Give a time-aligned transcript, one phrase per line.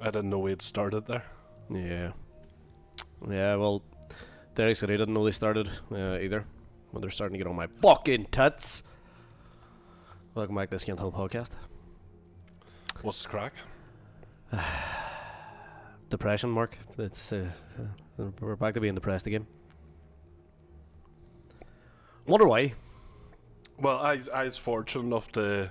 [0.00, 1.24] I didn't know we had started there.
[1.70, 2.12] Yeah.
[3.28, 3.82] Yeah, well,
[4.54, 6.44] Derek said he didn't know they started uh, either.
[6.92, 8.82] Well, they're starting to get on my fucking tits.
[10.34, 11.50] Welcome back to the Skint Hill podcast.
[13.02, 13.54] What's the crack?
[16.10, 16.76] Depression, Mark.
[16.98, 17.50] It's uh,
[18.18, 19.46] uh, we're back to being depressed again.
[22.26, 22.74] Wonder why?
[23.78, 25.70] Well, I I was fortunate enough to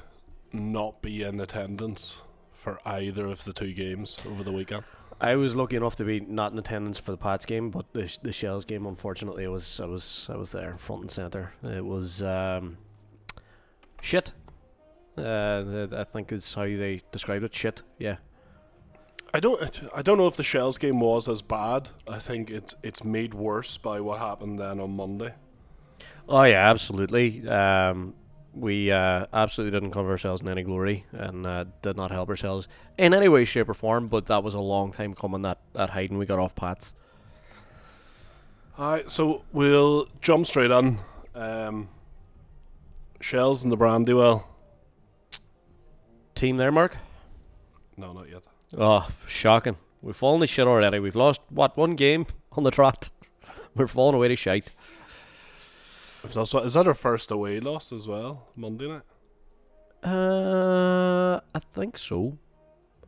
[0.54, 2.18] not be in attendance
[2.52, 4.84] for either of the two games over the weekend.
[5.20, 8.18] I was lucky enough to be not in attendance for the Pats game, but the
[8.24, 11.54] the Shels game, unfortunately, I was I was I was there front and center.
[11.64, 12.78] It was um,
[14.02, 14.34] shit.
[15.18, 17.56] Uh, I think is how they described it.
[17.56, 17.84] Shit.
[18.00, 18.18] Yeah.
[19.34, 21.90] I don't I don't know if the Shels game was as bad.
[22.08, 25.34] I think it's it's made worse by what happened then on Monday.
[26.28, 27.48] Oh yeah, absolutely.
[27.48, 28.14] Um,
[28.54, 32.68] we uh, absolutely didn't cover ourselves in any glory and uh, did not help ourselves
[32.98, 34.08] in any way, shape, or form.
[34.08, 35.42] But that was a long time coming.
[35.42, 36.94] That that hiding we got off Pats.
[38.78, 41.00] Alright, so we'll jump straight on.
[41.36, 41.90] Um,
[43.22, 44.46] Shels and the Brandywell.
[46.34, 46.98] Team there, Mark.
[47.96, 48.42] No, not yet.
[48.78, 49.78] Oh, shocking.
[50.02, 51.00] We've fallen to shit already.
[51.00, 53.10] We've lost, what, one game on the trot?
[53.76, 54.72] We're falling away to shite.
[56.24, 58.48] If that's what, is that our first away loss as well?
[58.56, 59.02] Monday night?
[60.04, 62.38] Uh, I think so.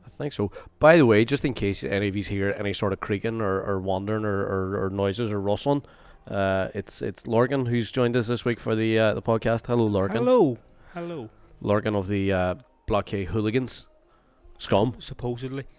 [0.05, 0.51] I think so.
[0.79, 3.61] By the way, just in case any of you hear any sort of creaking or,
[3.61, 5.83] or wandering or, or, or noises or rustling,
[6.27, 9.67] uh, it's it's Lorcan who's joined us this week for the uh, the podcast.
[9.67, 10.13] Hello, Lorcan.
[10.13, 10.57] Hello.
[10.93, 11.29] Hello.
[11.61, 12.55] Lorcan of the uh,
[12.87, 13.87] Block K Hooligans.
[14.57, 14.95] Scum.
[14.99, 15.65] Supposedly.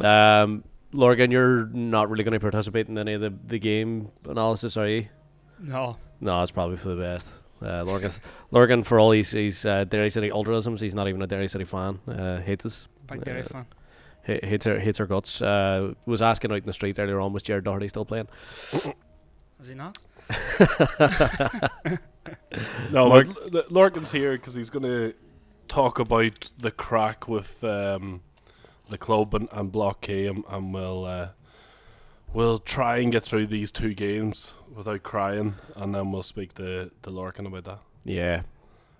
[0.00, 0.64] Um,
[0.94, 4.86] Lorcan, you're not really going to participate in any of the, the game analysis, are
[4.88, 5.08] you?
[5.58, 5.96] No.
[6.20, 7.28] No, it's probably for the best.
[7.60, 8.20] Uh, Lorcan's,
[8.52, 11.64] Lorcan, for all his, his uh, Derry City ultralisms, he's not even a Derry City
[11.64, 11.98] fan.
[12.06, 12.86] Uh, hates us.
[13.08, 13.66] Big Derry Uh, fan.
[14.26, 15.42] Ha- hates our hates our guts.
[15.42, 18.28] Uh, was asking out in the street earlier on, was Jared Doherty still playing?
[19.60, 19.98] Is he not?
[22.90, 25.12] No, Mark- but L- L- Lorcan's here because he's going to
[25.68, 28.22] talk about the crack with um,
[28.88, 31.28] the club and, and Block K, and, and we'll uh,
[32.32, 36.90] we'll try and get through these two games without crying, and then we'll speak to
[37.02, 37.78] to Lorcan about that.
[38.04, 38.42] Yeah.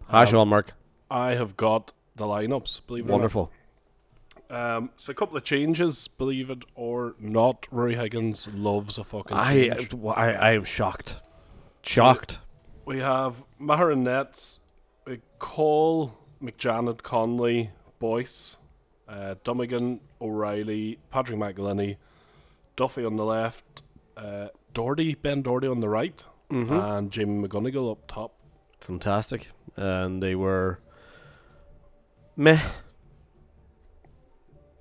[0.08, 0.72] Hi, Um, Sean, Mark.
[1.10, 2.80] I have got the lineups.
[2.86, 3.42] Believe it Wonderful.
[3.42, 4.76] or not.
[4.76, 6.06] Um, so a couple of changes.
[6.08, 9.94] Believe it or not, Rory Higgins loves a fucking change.
[10.14, 11.16] I I am shocked.
[11.82, 12.38] Shocked.
[12.84, 14.60] We have Maher and Nets,
[15.38, 18.56] Coll, McJannet, Connolly, Boyce,
[19.08, 21.96] uh, Dummigan, O'Reilly, Patrick McEleney,
[22.76, 23.82] Duffy on the left,
[24.16, 26.72] uh, Doherty, Ben Doherty on the right, Mm-hmm.
[26.72, 28.34] and Jamie McGonigle up top.
[28.80, 29.50] Fantastic.
[29.76, 30.78] And they were
[32.36, 32.60] meh.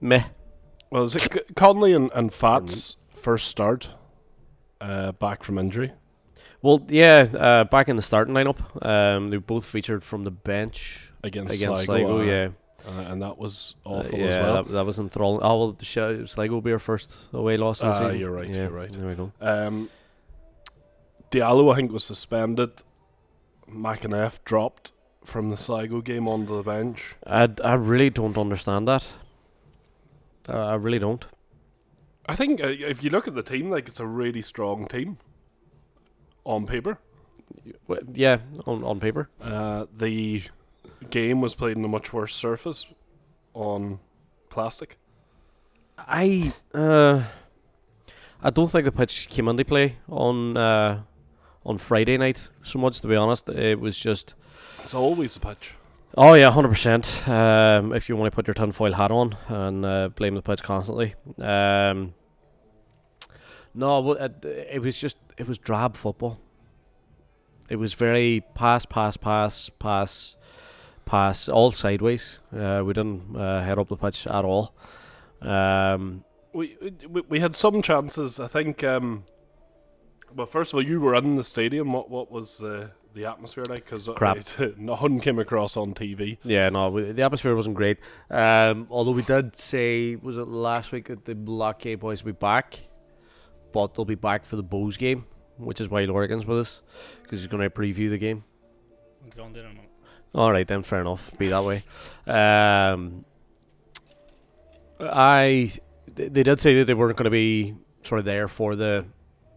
[0.01, 0.23] Meh.
[0.91, 3.89] Well, is it Connolly and, and Fats first start
[4.81, 5.94] uh, back from injury?
[6.62, 11.12] Well, yeah, uh, back in the starting lineup, um, they both featured from the bench
[11.23, 12.19] Against, against Sligo, Sligo.
[12.19, 12.47] uh, yeah,
[12.88, 14.63] uh, and that was Uh, awful yeah, as well.
[14.63, 15.41] that, that was enthralling.
[15.44, 15.77] Oh well,
[16.27, 18.19] Sligo will be our first away loss the Ah, season.
[18.19, 18.91] you're right, Yeah, you're right.
[18.91, 19.31] There we go.
[19.41, 19.89] Um,
[21.31, 22.83] Diallo, I think, was suspended.
[23.69, 24.91] McAneff dropped
[25.25, 27.16] from the Sligo game onto the bench.
[27.25, 29.07] I, I really don't understand that.
[30.47, 31.25] Uh, I really don't.
[32.27, 35.17] I think uh, if you look at the team, like it's a really strong team
[36.45, 37.00] on paper.
[38.13, 39.29] Yeah, on on paper.
[39.41, 40.44] Uh, the
[41.09, 42.88] game was played on a much worse surface
[43.53, 44.00] on
[44.50, 44.97] plastic.
[45.97, 47.24] I uh,
[48.41, 51.02] I don't think the pitch came into play on uh,
[51.66, 53.00] on Friday night so much.
[53.02, 54.34] To be honest, it was just
[54.81, 55.75] It's always the pitch.
[56.18, 57.28] oh yeah, hundred percent.
[57.28, 60.63] Um, if you want to put your tinfoil hat on and uh, blame the pitch
[60.63, 61.16] constantly.
[61.39, 62.13] Um,
[63.75, 66.39] no, it, it was just it was drab football.
[67.69, 70.36] It was very pass, pass, pass, pass,
[71.05, 72.39] pass, all sideways.
[72.55, 74.73] Uh, we didn't uh, head up the pitch at all.
[75.41, 76.23] Um,
[76.53, 76.77] We,
[77.09, 78.39] we we had some chances.
[78.39, 78.83] I think.
[78.83, 79.25] Um,
[80.35, 81.94] well, first of all, you were in the stadium.
[81.94, 83.85] What what was the the atmosphere like?
[83.85, 84.38] Because Crap.
[84.77, 86.38] nothing came across on TV.
[86.44, 87.97] Yeah, no, we, the atmosphere wasn't great.
[88.29, 92.33] Um, although we did say, was it last week that the Block K boys will
[92.33, 92.79] be back,
[93.71, 95.25] but they'll be back for the Bohs game,
[95.57, 96.81] which is why Lorcan's with us
[97.21, 98.44] because he's going to preview the game.
[100.33, 100.41] Don't do it, no.
[100.41, 101.31] All right, then, fair enough.
[101.38, 101.83] Be that way.
[102.27, 103.25] Um,
[105.00, 105.71] I
[106.15, 109.06] they did say that they weren't going to be sort of there for the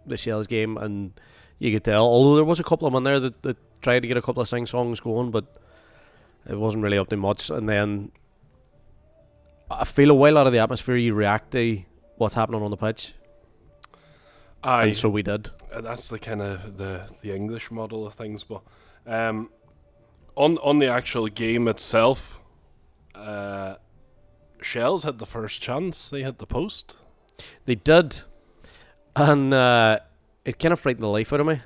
[0.07, 1.13] the Shels game, and
[1.59, 2.05] you could tell.
[2.05, 4.23] Although there was a couple of them in there that, that tried to get a
[4.23, 5.45] couple of sing songs going, but
[6.49, 7.51] it wasn't really up to much.
[7.51, 8.13] And then
[9.71, 11.83] I feel a while out of the atmosphere, you react to
[12.17, 13.15] what's happening on the pitch,
[14.63, 15.51] Aye, and so we did.
[15.73, 18.45] Uh, that's the kind of the the English model of things.
[18.45, 18.63] But
[19.07, 19.51] um,
[20.37, 22.41] on on the actual game itself,
[23.15, 23.77] uh,
[24.61, 26.09] Shels had the first chance.
[26.09, 26.97] They hit the post.
[27.65, 28.23] They did,
[29.15, 29.99] and uh,
[30.45, 31.61] it kind of frightened the life out of me.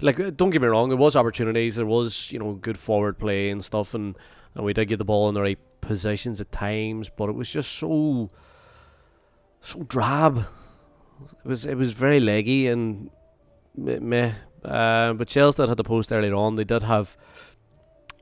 [0.00, 3.18] Like, uh, don't get me wrong, there was opportunities, there was you know good forward
[3.18, 4.16] play and stuff, and
[4.54, 7.50] and we did get the ball in the right positions at times, but it was
[7.50, 8.30] just so
[9.60, 10.46] so drab.
[11.44, 13.10] It was it was very leggy and
[13.74, 13.98] meh.
[14.00, 14.34] meh.
[14.64, 16.56] Uh, but Chelsea did had the post earlier on.
[16.56, 17.16] They did have,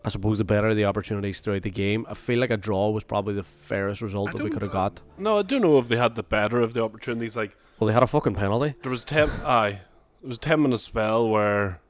[0.05, 2.05] I suppose, the better the opportunities throughout the game.
[2.11, 4.71] I feel like a draw was probably the fairest result I that we could have
[4.73, 5.01] got.
[5.17, 7.37] No, I don't know if they had the better of the opportunities.
[7.37, 8.75] Like Well, they had a fucking penalty.
[8.83, 9.31] there was ten.
[9.45, 9.81] aye,
[10.21, 11.81] there was ten minute spell where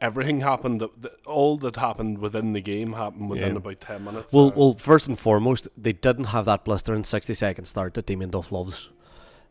[0.00, 0.80] everything happened.
[0.82, 3.56] That, that all that happened within the game happened within Yeah.
[3.58, 4.32] about ten minutes.
[4.34, 8.04] Well, Uh, well, first and foremost, they didn't have that blistering sixty second start that
[8.06, 8.90] Damien Duff loves,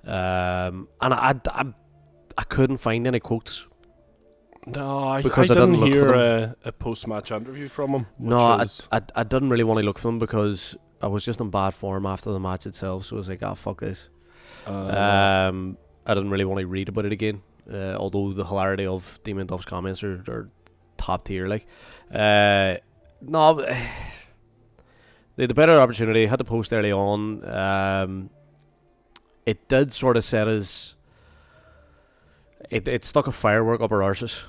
[0.05, 1.65] um, and I, I, I,
[2.37, 3.65] I couldn't find any quotes.
[4.75, 8.05] No, I, because I I didn't hear a, a post match interview from him.
[8.19, 11.39] No, I, I, I didn't really want to look for them because I was just
[11.39, 13.05] in bad form after the match itself.
[13.05, 14.09] So I was like, ah, fuck this.
[14.67, 17.41] uh, Um, I didn't really want to read about it again.
[17.71, 20.49] Uh, although the hilarity of Demon Duff's comments are, are
[20.97, 21.67] top tier, like,
[22.13, 22.75] uh,
[23.21, 23.53] no,
[25.35, 26.25] they had the better opportunity.
[26.27, 27.43] Had the post early on.
[27.47, 28.29] Um,
[29.45, 30.95] it did sort of set us.
[32.69, 34.43] It it stuck a firework up our arses.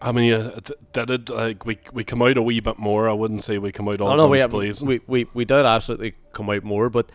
[0.00, 3.08] I mean, d- did it like we we come out a wee bit more?
[3.08, 4.88] I wouldn't say we come out all Oh no, we, blazing.
[4.88, 7.10] we we we did absolutely come out more, but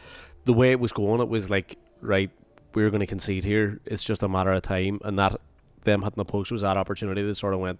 [0.46, 2.30] the way it was going, it was like right,
[2.74, 3.80] we're going to concede here.
[3.86, 5.40] It's just a matter of time, and that
[5.84, 7.80] them hitting the post was that opportunity that sort of went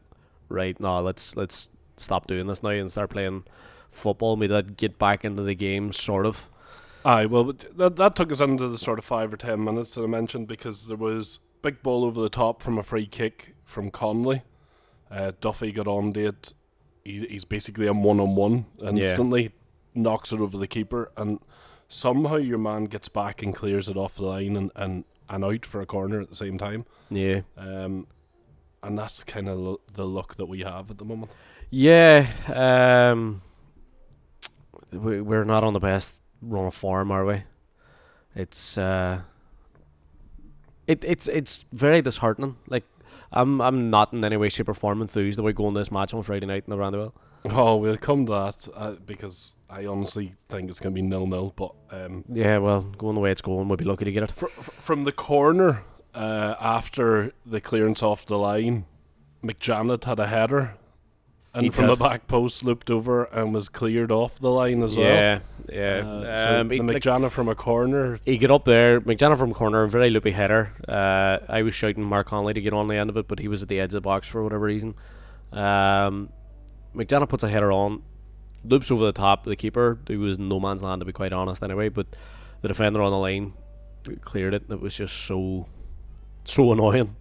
[0.50, 0.80] right.
[0.80, 3.44] No, let's let's stop doing this now and start playing
[3.92, 4.34] football.
[4.34, 6.50] And we did get back into the game, sort of.
[7.04, 10.04] Aye, well, that that took us into the sort of five or ten minutes that
[10.04, 13.92] I mentioned because there was big ball over the top from a free kick from
[13.92, 14.44] Connolly.
[15.16, 16.54] Uh, Duffy got on to it.
[17.04, 18.66] He, he's basically a one on one.
[18.82, 19.52] And instantly
[19.94, 21.40] knocks it over the keeper, and
[21.88, 25.66] somehow your man gets back and clears it off the line and, and, and out
[25.66, 26.86] for a corner at the same time.
[27.10, 28.08] Yeah, Um,
[28.84, 31.32] and that's kind of lo- the luck that we have at the moment.
[31.70, 32.28] yeah.
[32.54, 33.42] Um,
[34.92, 37.44] we we're not on the best run of form, are we?
[38.36, 39.22] It's uh,
[40.88, 42.58] it it's it's very disheartening.
[42.68, 42.84] Like
[43.36, 46.24] I'm I'm not in any way, shape, or form enthused about going this match on
[46.24, 47.18] Friday night in the Roundabouts.
[47.52, 51.28] Oh, we'll come to that uh, because I honestly think it's going to be nil
[51.28, 51.54] nil.
[51.56, 54.32] But um, Yeah, well, going the way it's going, we'll be lucky to get it.
[54.32, 55.84] fr- fr- from the corner
[56.16, 58.86] uh, after the clearance off the line,
[59.44, 60.76] McJannet had a header,
[61.56, 61.98] and He from did.
[61.98, 65.08] the back post looped over and was cleared off the line as well.
[65.08, 65.40] yeah,
[65.72, 66.06] yeah.
[66.06, 68.20] Uh, so um, the he, like, from a corner.
[68.26, 70.74] he got up there, McJanna from corner, very loopy header.
[70.88, 73.48] Uh, I was shouting Mark Connolly to get on the end of it, but he
[73.48, 74.96] was at the edge of the box for whatever reason.
[75.54, 76.30] Um,
[76.94, 78.04] puts a header on,
[78.66, 81.32] loops over the top of the keeper, who was no man's land to be quite
[81.32, 82.08] honest anyway, but
[82.62, 83.54] the defender on the line
[84.22, 84.66] cleared it.
[84.70, 85.68] It was just so,
[86.44, 87.16] so annoying.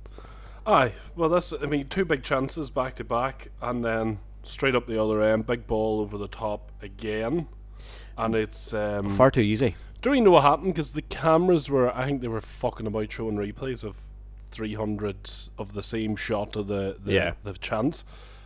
[0.66, 4.87] Aye, well that's I mean two big chances back to back, and then straight up
[4.87, 7.49] the other end, big ball over the top again,
[8.16, 9.76] and it's um, Far too easy.
[10.00, 10.75] Do you know what happened?
[10.75, 14.02] Because the cameras were, I think they were fucking about showing replays of
[14.52, 17.33] 300s of the same shot of the the, Yeah.
[17.42, 18.04] the chance,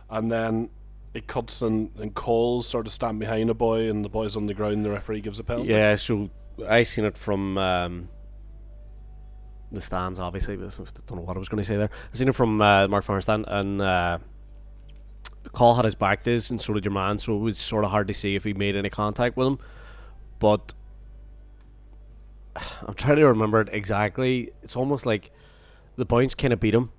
[0.09, 0.69] and then
[1.13, 4.45] it cuts and, and calls sort of stand behind a boy, and the boy's on
[4.47, 4.83] the ground.
[4.85, 5.69] The referee gives a penalty.
[5.69, 6.29] Yeah, so
[6.67, 8.09] I seen it from um,
[9.71, 10.55] the stands, obviously.
[10.55, 11.89] I don't know what I was going to say there.
[12.11, 14.19] I've seen it from uh, Mark Farren's stand, and uh,
[15.53, 17.19] Coll had his back to us, and so did your man.
[17.19, 19.59] So it was sort of hard to see if he made any contact with him.
[20.39, 20.73] But
[22.55, 24.51] I'm trying to remember it exactly.
[24.63, 25.31] It's almost like
[25.95, 26.91] the points kind of beat him.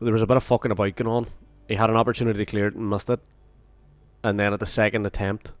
[0.00, 1.26] There was a bit of fucking about going on.
[1.68, 3.20] He had an opportunity to clear it and missed it.
[4.22, 5.52] And then at the second attempt,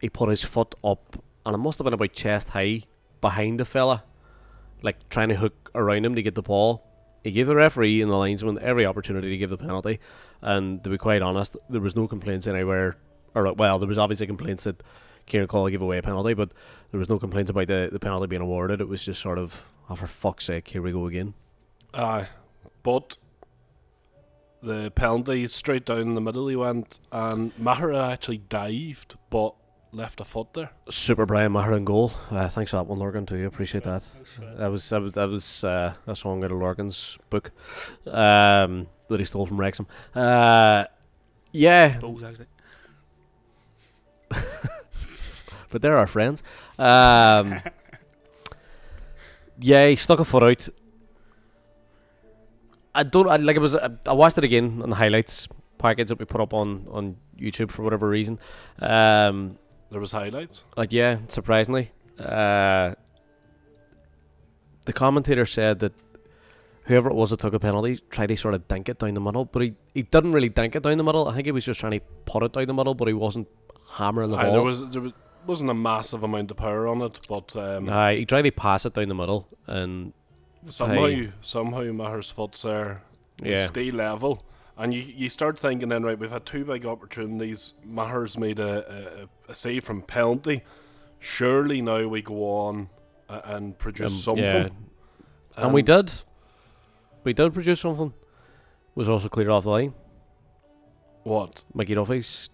[0.00, 2.84] he put his foot up, and it must have been about chest high
[3.20, 4.04] behind the fella,
[4.82, 6.86] like trying to hook around him to get the ball.
[7.22, 10.00] He gave the referee and the linesman every opportunity to give the penalty,
[10.40, 12.96] and to be quite honest, there was no complaints anywhere.
[13.34, 14.82] Or well, there was obviously complaints that
[15.26, 16.52] Kieran Coll gave away a penalty, but
[16.90, 18.80] there was no complaints about the, the penalty being awarded.
[18.80, 21.34] It was just sort of, oh for fuck's sake, here we go again.
[21.92, 22.28] Aye,
[22.82, 23.18] but
[24.62, 29.54] the penalty straight down the middle he went, and Mahara actually dived, but
[29.92, 30.70] left a foot there.
[30.88, 32.12] Super Brian Maher in goal.
[32.30, 33.26] Uh, thanks for that one, Lorcan.
[33.26, 34.02] Too appreciate that.
[34.38, 37.50] That That was that was that was uh, a song out of Lorcan's book
[38.06, 39.86] um, that he stole from Wrexham.
[40.14, 40.84] Uh,
[41.52, 42.46] yeah, Both actually.
[45.70, 46.42] but they're our friends.
[46.78, 47.60] Um,
[49.60, 50.68] yeah, he stuck a foot out.
[52.94, 53.74] I don't I, like it was.
[53.76, 57.16] I, I watched it again on the highlights package that we put up on on
[57.38, 58.38] YouTube for whatever reason.
[58.78, 59.58] Um,
[59.90, 60.64] There was highlights.
[60.76, 62.94] like yeah, surprisingly, uh,
[64.86, 65.92] the commentator said that
[66.84, 69.20] whoever it was that took a penalty tried to sort of dink it down the
[69.20, 71.28] middle, but he, he didn't really dink it down the middle.
[71.28, 73.48] I think he was just trying to put it down the middle, but he wasn't
[73.92, 74.52] hammering the Aye, ball.
[74.52, 75.12] there was there was,
[75.46, 78.86] wasn't a massive amount of power on it, but um, Aye, he tried to pass
[78.86, 80.12] it down the middle, and
[80.68, 81.32] somehow aye.
[81.40, 83.02] somehow Maher's foot's there.
[83.42, 84.44] yeah, stay level.
[84.80, 87.74] And you, you start thinking then, right, we've had two big opportunities.
[87.84, 90.62] Maher's made a, a, a save from penalty.
[91.18, 92.88] Surely now we go on
[93.28, 94.44] and produce um, something.
[94.44, 94.68] yeah,
[95.56, 96.10] and we did.
[97.24, 98.14] We did produce something.
[98.94, 99.94] Was also cleared off the line.
[101.24, 101.62] What?
[101.74, 102.48] Mickey Duffy's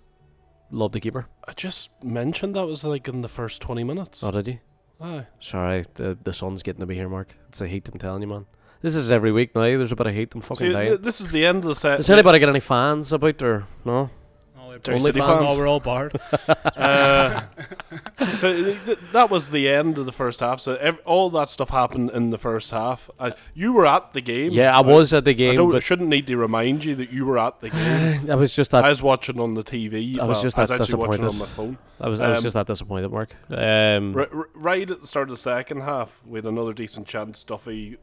[0.72, 1.28] loved the keeper.
[1.46, 4.24] I just mentioned that was like in the first 20 minutes.
[4.24, 4.58] Oh, did you?
[5.00, 5.26] Aye.
[5.38, 7.36] Sorry, the the sun's getting to be here, Mark.
[7.48, 7.88] It's the heat.
[7.88, 8.46] I'm telling you, man.
[8.86, 9.62] This is every week now.
[9.62, 10.32] There's a bit of heat.
[10.32, 10.96] I'm fucking See, dying.
[10.98, 11.96] this is the end of the set.
[11.96, 14.10] Does anybody get any fans about or no?
[14.56, 16.20] Oh, we're Derry both- City oh, we're all barred.
[16.76, 17.42] Uh,
[18.36, 20.60] so th- th- that was the end of the first half.
[20.60, 23.10] So ev- all that stuff happened in the first half.
[23.18, 24.52] Uh, you were at the game.
[24.52, 27.10] Yeah, I was at the I game, don't, but shouldn't need to remind you that
[27.10, 28.30] you were at the game.
[28.30, 30.18] I was just that I was watching on the TV.
[30.20, 31.38] I was well, just I was that actually watching on disappointed.
[31.40, 31.78] my phone.
[32.00, 33.34] I was I was um, just that disappointed, Mark.
[33.50, 37.08] Um, R- r- right at the start of the second half, we had another decent
[37.08, 37.42] chance.
[37.42, 37.96] Duffy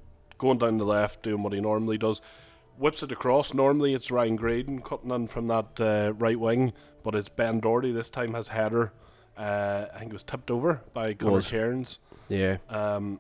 [0.44, 2.22] going down the left, doing what he normally does.
[2.78, 3.54] Whips it across.
[3.54, 6.74] Normally it's Ryan Graydon cutting in from that uh, right wing,
[7.04, 8.92] but it's Ben Doherty this time has header.
[9.38, 11.48] Uh, I think it was tipped over by Connor Was.
[11.48, 12.00] Kearns.
[12.30, 13.20] yeah, Um,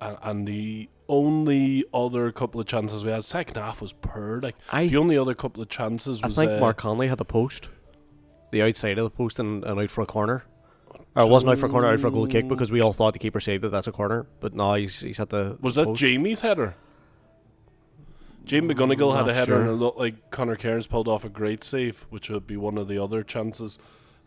[0.00, 4.40] and, and the only other couple of chances we had, second half was poor.
[4.42, 7.18] Like I the only other couple of chances I was think uh, Mark Connolly had
[7.18, 7.68] the post,
[8.50, 10.44] the outside of the post, and, and out for a corner.
[11.14, 12.92] Or it wasn't out for a corner, out for a goal kick because we all
[12.92, 13.70] thought the keeper saved it.
[13.70, 16.00] That's a corner, but no, he's he's at the Was that post.
[16.00, 16.74] Jamie's header?
[18.44, 21.62] Jamie McGonigle had a header and it looked like Connor Kearns pulled off a great
[21.62, 23.78] save, which would be one of the other chances.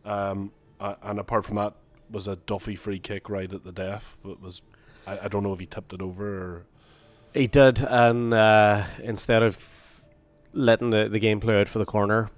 [0.06, 1.74] Um, uh, and apart from that,
[2.10, 4.16] was a Duffy free kick right at the death.
[4.24, 4.62] But was
[5.08, 6.66] I, I don't know if he tipped it over or
[7.34, 10.04] He did, and uh, instead of
[10.54, 12.30] letting the, the game play out for the corner,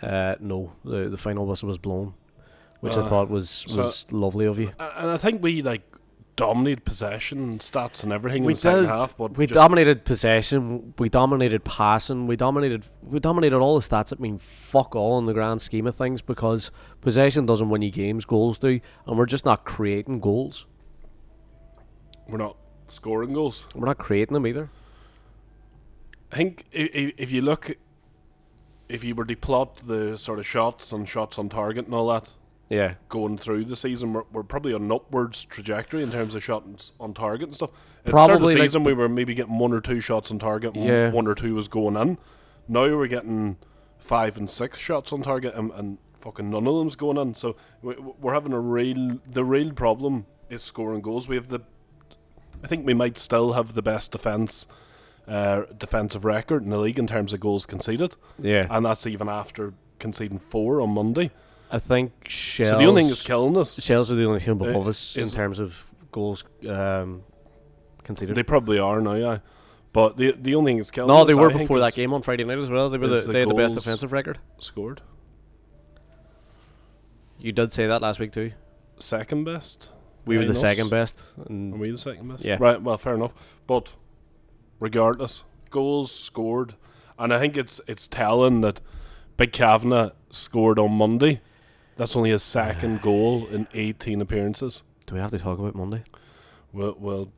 [0.00, 2.14] uh, no, the the final whistle was blown,
[2.80, 4.72] which I Uh, thought was so- was lovely of you.
[4.78, 5.82] And I think we like
[6.36, 9.16] dominated possession stats and everything We in the second half.
[9.16, 10.92] But We dominated possession.
[10.98, 12.26] We dominated passing.
[12.26, 12.86] We dominated.
[13.02, 16.20] We dominated all the stats that mean fuck all in the grand scheme of things
[16.20, 18.24] because possession doesn't win you games.
[18.26, 20.66] Goals do, and we're just not creating goals.
[22.28, 22.56] we're not
[22.88, 23.66] scoring goals.
[23.74, 24.68] We're not creating them either.
[26.32, 27.76] I think if, if you look,
[28.88, 32.08] if you were to plot the sort of shots and shots on target and all
[32.08, 32.30] that,
[32.68, 36.42] Yeah, going through the season, we're, we're probably on an upwards trajectory in terms of
[36.42, 37.70] shots on target and stuff.
[37.70, 40.00] At the start of the Probably, like, season, we were maybe getting one or two
[40.00, 41.10] shots on target, Yeah.
[41.12, 42.18] one or two was going in.
[42.66, 43.56] Now we're getting
[43.98, 47.34] five and six shots on target, and, and fucking none of them's going in.
[47.36, 49.20] So we, we're having a real.
[49.30, 51.28] The real problem is scoring goals.
[51.28, 51.60] We have the.
[52.64, 54.66] I think we might still have the best defense.
[55.28, 58.68] Uh, defensive record in the league in terms of goals conceded, yeah.
[58.70, 61.32] and that's even after conceding four on Monday.
[61.70, 62.70] I think Shels.
[62.70, 65.16] So the only thing that's killing us Shels are the only team above Uh, us
[65.16, 67.22] in terms of goals um,
[68.04, 68.36] conceded.
[68.36, 69.38] They probably are now, yeah.
[69.92, 72.12] But the the only thing is killing no, us, they were I before that game
[72.12, 72.90] on Friday night as well.
[72.90, 74.38] They were the, the they had the best defensive record.
[74.60, 75.00] Scored
[77.38, 78.52] You did say that last week too.
[78.98, 79.90] second best.
[80.24, 80.60] We were the us?
[80.60, 81.34] second best.
[81.38, 82.44] Are And we the second best?
[82.44, 82.56] Yeah.
[82.58, 82.82] Right.
[82.82, 83.32] Well, fair enough.
[83.66, 83.94] But
[84.80, 86.74] regardless, goals scored,
[87.18, 88.80] and I think it's it's telling that
[89.36, 91.40] Big Kavanagh scored on Monday.
[91.96, 94.82] That's only his second goal in 18 appearances.
[95.06, 96.04] do we have to talk about Monday?
[96.72, 97.32] We'll, we'll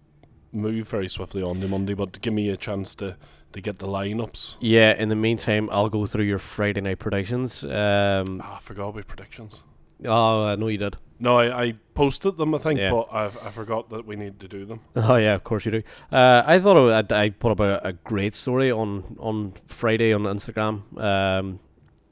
[0.53, 3.17] move very swiftly on to Monday, but give me a chance to,
[3.53, 4.57] to get the lineups.
[4.61, 4.95] Yeah.
[4.97, 7.63] In the meantime, I'll go through your Friday night predictions.
[7.65, 9.63] Um, Ah, I forgot about predictions.
[10.05, 10.97] oh, I know you did.
[11.21, 12.91] No, I, I posted them, I think, Yeah.
[12.93, 14.81] but I've, I forgot that we need to do them.
[14.97, 15.83] Oh yeah, of course you do.
[16.11, 20.23] Uh, I thought I, I put up a, a great story on on Friday on
[20.23, 20.83] Instagram.
[21.01, 21.59] Um,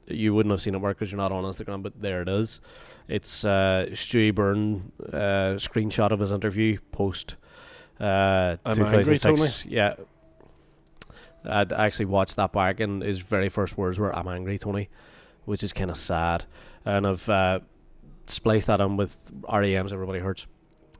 [0.07, 2.61] you wouldn't have seen it work because you're not on Instagram, but there it is.
[3.07, 7.35] It's uh, Stewie Byrne uh, screenshot of his interview post
[7.99, 9.65] uh, I'm angry, 2006.
[9.65, 9.95] Yeah,
[11.45, 14.89] I'd actually watched that back, and his very first words were "I'm angry, Tony,"
[15.45, 16.45] which is kind of sad.
[16.85, 17.59] And I've uh,
[18.27, 19.15] splice that in with
[19.51, 20.45] REM's Everybody Hurts.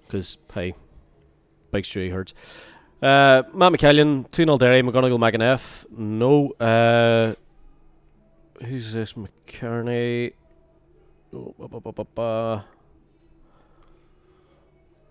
[0.05, 0.73] Because, hey,
[1.71, 2.33] Big Stewie hurts.
[3.01, 5.85] Uh, Matt McKellion, 2 0 Derry, McGonigle McAneff.
[5.91, 6.51] No.
[6.53, 7.35] Uh,
[8.63, 9.13] who's this?
[9.13, 10.33] McKerney.
[11.33, 12.65] Oh, ba, ba, ba, ba, ba.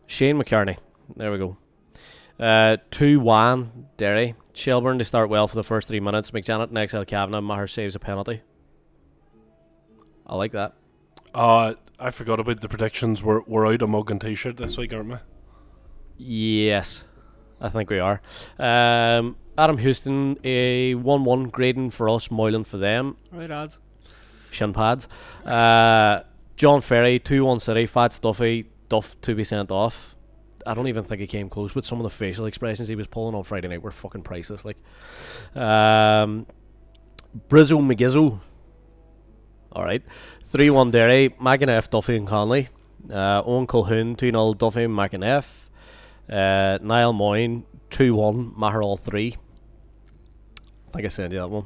[0.06, 0.78] Shane McCarney.
[1.16, 1.56] There we go.
[2.38, 4.34] Uh, 2 1 Derry.
[4.52, 6.30] Shelbourne to start well for the first three minutes.
[6.30, 7.40] McJannet and XL Kavanagh.
[7.40, 8.42] Maher saves a penalty.
[10.26, 10.74] I like that.
[11.34, 13.22] Uh, I forgot about the predictions.
[13.22, 15.16] We're, we're out a mug and t shirt this week, aren't we?
[16.18, 17.04] Yes,
[17.60, 18.20] I think we are.
[18.58, 23.16] Um, Adam Houston, a 1 1 grading for us, Moylan for them.
[23.32, 23.78] Right, ads.
[24.50, 25.08] Shin pads.
[25.44, 26.22] Uh,
[26.56, 30.14] John Ferry, 2 1 City, Fats Duffy, Duff to be sent off.
[30.66, 33.06] I don't even think he came close but some of the facial expressions he was
[33.06, 34.64] pulling on Friday night were fucking priceless.
[34.64, 34.76] Like,
[35.54, 36.46] um,
[37.48, 38.40] Brizzo McGizzo.
[39.72, 40.02] All right,
[40.44, 42.68] three one Derry, McAneff, Duffy and Connolly.
[43.10, 45.46] Uh, Owen Colhoun, two 0 Duffy and McAneff.
[46.28, 49.36] Uh, Niall Moyne, two one Maher all three.
[50.88, 51.64] I think I sent you that one.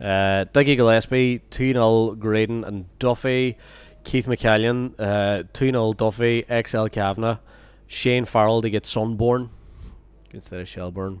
[0.00, 3.56] Uh, Dougie Gillespie, 2 0 Graydon and Duffy.
[4.04, 6.44] Keith McCallion, uh, 2 0 Duffy.
[6.48, 7.38] XL Kavanagh.
[7.86, 9.50] Shane Farrell to get Sunborn
[10.32, 11.20] instead of Shelbourne.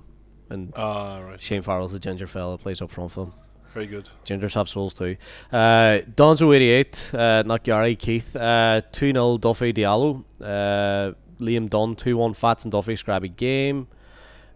[0.50, 1.40] And Ah, right.
[1.40, 3.32] Shane Farrell's the ginger fella plays up front for him.
[3.74, 4.08] Very good.
[4.26, 5.16] Gingers have souls too.
[5.52, 8.34] Uh, Donzo 88, uh, not Gary, Keith.
[8.36, 10.24] Uh, 2 0 Duffy Diallo.
[10.40, 13.86] Uh, Liam Dunn, 2 1 Fats and Duffy, scrappy game.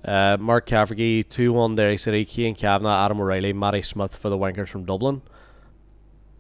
[0.07, 2.25] Uh, Mark Cafferty, 2 1 Derry City.
[2.25, 5.21] Keane Kavanagh, Adam O'Reilly, Matty Smith for the Wankers from Dublin.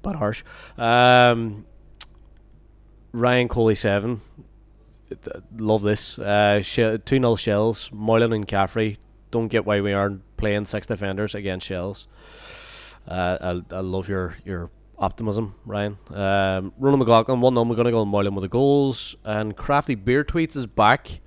[0.03, 0.45] But harsh.
[0.79, 1.67] Um,
[3.13, 4.21] Ryan Coley, 7.
[5.11, 6.17] Uh, Love this.
[6.17, 7.91] Uh, 2 0 Shels.
[7.93, 8.99] Moylan and Caffrey.
[9.33, 12.07] Don't get why we aren't playing six defenders against Shels.
[13.09, 15.99] Uh, I, I love your, your optimism, Ryan.
[16.11, 19.17] Um, Ronan McLaughlin, 1 0 McGonigle and Moylan with the goals.
[19.25, 21.21] And Crafty Beer Tweets is back.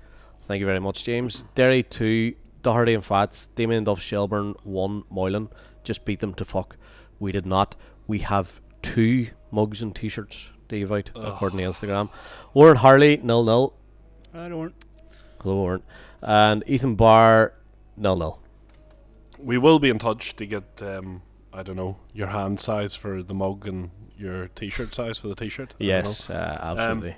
[0.50, 1.44] Thank you very much, James.
[1.54, 5.48] Derry 2, Doherty and Fats, Damien and Duff Shelbourne 1, Moylan.
[5.84, 6.74] Just beat them to fuck.
[7.20, 7.76] We did not.
[8.08, 12.10] We have two mugs and t shirts to give out, according to Instagram.
[12.52, 13.74] Warren Harley, nil nil.
[14.34, 14.74] I don't.
[15.40, 15.82] Hello, Warren.
[16.20, 17.54] And Ethan Barr,
[17.96, 18.40] nil nil.
[19.38, 23.22] We will be in touch to get, um, I don't know, your hand size for
[23.22, 25.74] the mug and your t shirt size for the t shirt.
[25.78, 27.14] Yes, uh, absolutely.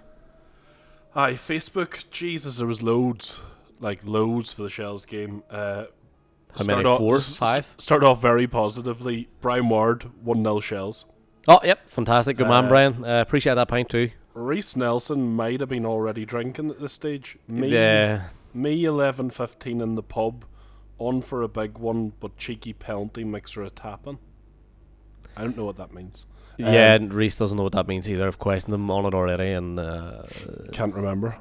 [1.15, 2.09] Aye, Facebook.
[2.11, 3.41] Jesus, there was loads,
[3.81, 5.43] like loads for the Shels game.
[5.51, 5.85] Uh,
[6.57, 6.89] How start many?
[6.89, 7.19] off- Four?
[7.21, 7.75] Five?
[7.79, 9.29] Start off very positively.
[9.41, 11.07] Brian Ward, 1 0 Shels.
[11.49, 12.37] Oh, yep, fantastic.
[12.37, 13.05] Good man, Uh, Brian.
[13.05, 14.11] Uh, appreciate that pint too.
[14.35, 17.37] Reese Nelson might have been already drinking at this stage.
[17.47, 20.47] Me, Yeah, me 11 15 in the pub,
[20.99, 24.19] on for a big one, but cheeky penalty mixer a tapping.
[25.37, 26.25] I don't know what that means.
[26.59, 26.69] Yeah.
[26.69, 28.27] Um, and Reese doesn't know what that means either.
[28.27, 30.23] I've questioned him on it already, and uh,
[30.73, 31.37] Can't remember.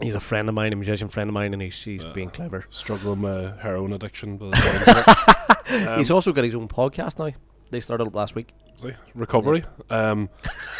[0.00, 2.30] he's a friend of mine, a musician friend of mine, and he's he's Uh, being
[2.30, 2.64] clever.
[2.70, 4.36] Struggling with heroin addiction.
[4.38, 5.88] By the sounds of it.
[5.88, 7.32] Um, he's also got his own podcast now.
[7.70, 8.52] They started up last week.
[8.74, 9.64] See, recovery.
[9.90, 10.28] Um,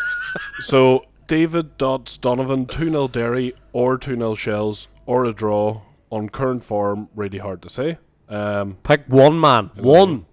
[0.61, 6.29] so David Dodds Donovan two 0 Derry or two 0 Shells or a draw on
[6.29, 7.09] current form.
[7.15, 7.99] Really hard to say.
[8.29, 10.27] Um, Pick one man, one.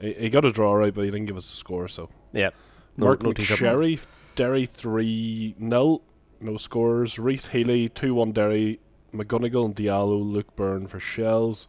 [0.00, 1.88] he, he got a draw right, but he didn't give us a score.
[1.88, 2.50] So Yeah,
[2.96, 3.30] no, Mark no.
[3.32, 4.00] McSherry
[4.36, 6.02] Derry three 0
[6.40, 7.18] no scores.
[7.18, 8.80] Reese Healy two one Derry.
[9.14, 11.68] McGonigle and Diallo, Luke Byrne for Shels.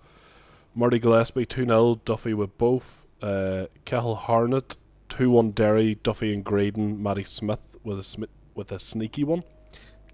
[0.74, 3.06] Marty Gillespie 2 0, Duffy with both.
[3.22, 4.76] Uh, Cahill Harnett
[5.10, 9.44] 2 1 Derry, Duffy and Graydon, Matty Smith with a smi- with a sneaky one.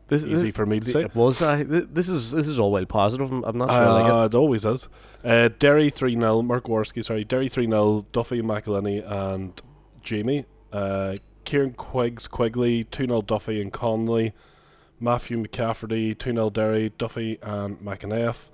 [0.09, 1.03] This, is Easy this, for me to say.
[1.03, 1.41] it was.
[1.41, 3.31] Uh, this is this is all well positive.
[3.31, 4.25] I'm, I'm not sure I like Uh, it.
[4.25, 4.89] it always is.
[5.23, 7.23] Uh, Derry 3 0, Mark Worski, sorry.
[7.23, 9.53] Derry 3 0, Duffy, McEleney, and
[10.03, 10.45] Jamie.
[10.71, 14.33] Uh, Kieran Quiggs, Quigley, 2 0 Duffy and Connolly.
[14.99, 18.49] Matthew McCafferty, 2 0 Derry, Duffy and McAneff.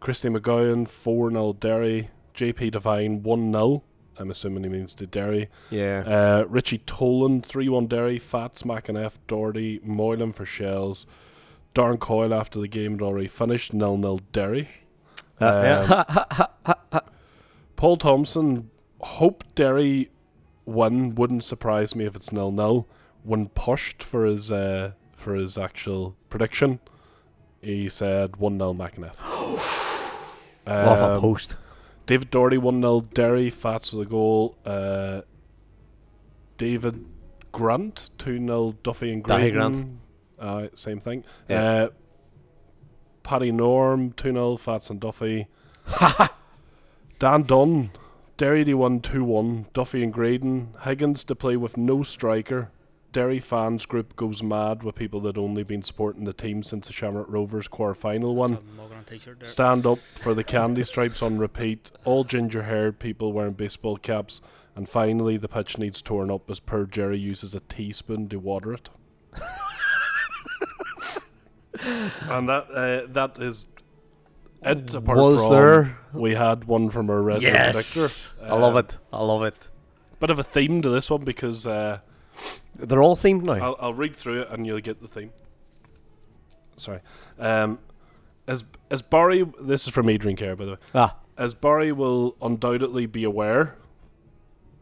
[0.00, 2.10] Christy McGowan, 4 0 Derry.
[2.34, 3.82] JP Devine, 1 0.
[4.18, 5.48] I'm assuming he means to Derry.
[5.70, 6.00] Yeah.
[6.06, 8.18] Uh, Richie Tolan, 3 1 Derry.
[8.18, 11.06] Fats, McAneff, Doherty, Moylan for Shels.
[11.74, 14.68] Darren Coyle after the game had already finished, 0 0 Derry.
[15.40, 16.04] Uh,
[16.66, 17.00] yeah.
[17.76, 20.10] Paul Thompson, hope Derry
[20.66, 21.14] win.
[21.14, 22.86] Wouldn't surprise me if it's nil nil.
[23.22, 26.80] When pushed for his uh, for his actual prediction,
[27.62, 29.20] he said one 0 McAneff.
[30.66, 31.56] Off a Um, post.
[32.06, 33.48] David Doherty one 0 Derry.
[33.50, 34.58] Fats with a goal.
[34.66, 35.22] Uh,
[36.56, 37.06] David
[37.52, 39.72] Grant two 0 Duffy and Dahi Graydon.
[39.72, 39.98] Grant.
[40.38, 41.24] Uh, same thing.
[41.48, 41.62] Yeah.
[41.62, 41.88] Uh,
[43.22, 45.46] Paddy Norm two 0 Fats and Duffy.
[47.18, 47.90] Dan Dunn,
[48.36, 52.70] Derry D one two one, Duffy and Graydon, Higgins to play with no striker,
[53.14, 56.92] Derry fans group goes mad with people that only been supporting the team since the
[56.92, 58.54] Shamrock Rovers quarter final one.
[58.54, 59.48] It's a mug on a t-shirt there.
[59.48, 61.92] Stand up for the candy stripes on repeat.
[62.04, 64.40] All ginger haired people wearing baseball caps.
[64.74, 68.72] And finally, the pitch needs torn up as per Jerry uses a teaspoon to water
[68.72, 68.90] it.
[72.22, 73.68] and that uh, that is
[74.66, 74.94] it.
[74.94, 75.98] Apart Was from there?
[76.12, 77.94] we had one from our resident Yes,
[78.36, 78.54] predictor.
[78.54, 78.98] I love Um, it.
[79.12, 79.68] I love it.
[80.20, 81.98] Bit of a theme to this one because uh,
[82.76, 83.54] They're all themed now.
[83.64, 85.30] I'll, I'll read through it and you'll get the theme.
[86.76, 87.00] Sorry.
[87.38, 87.78] Um,
[88.46, 90.76] as as Barry, this is from Adrian Kerr, by the way.
[90.94, 93.76] ah, As Barry will undoubtedly be aware,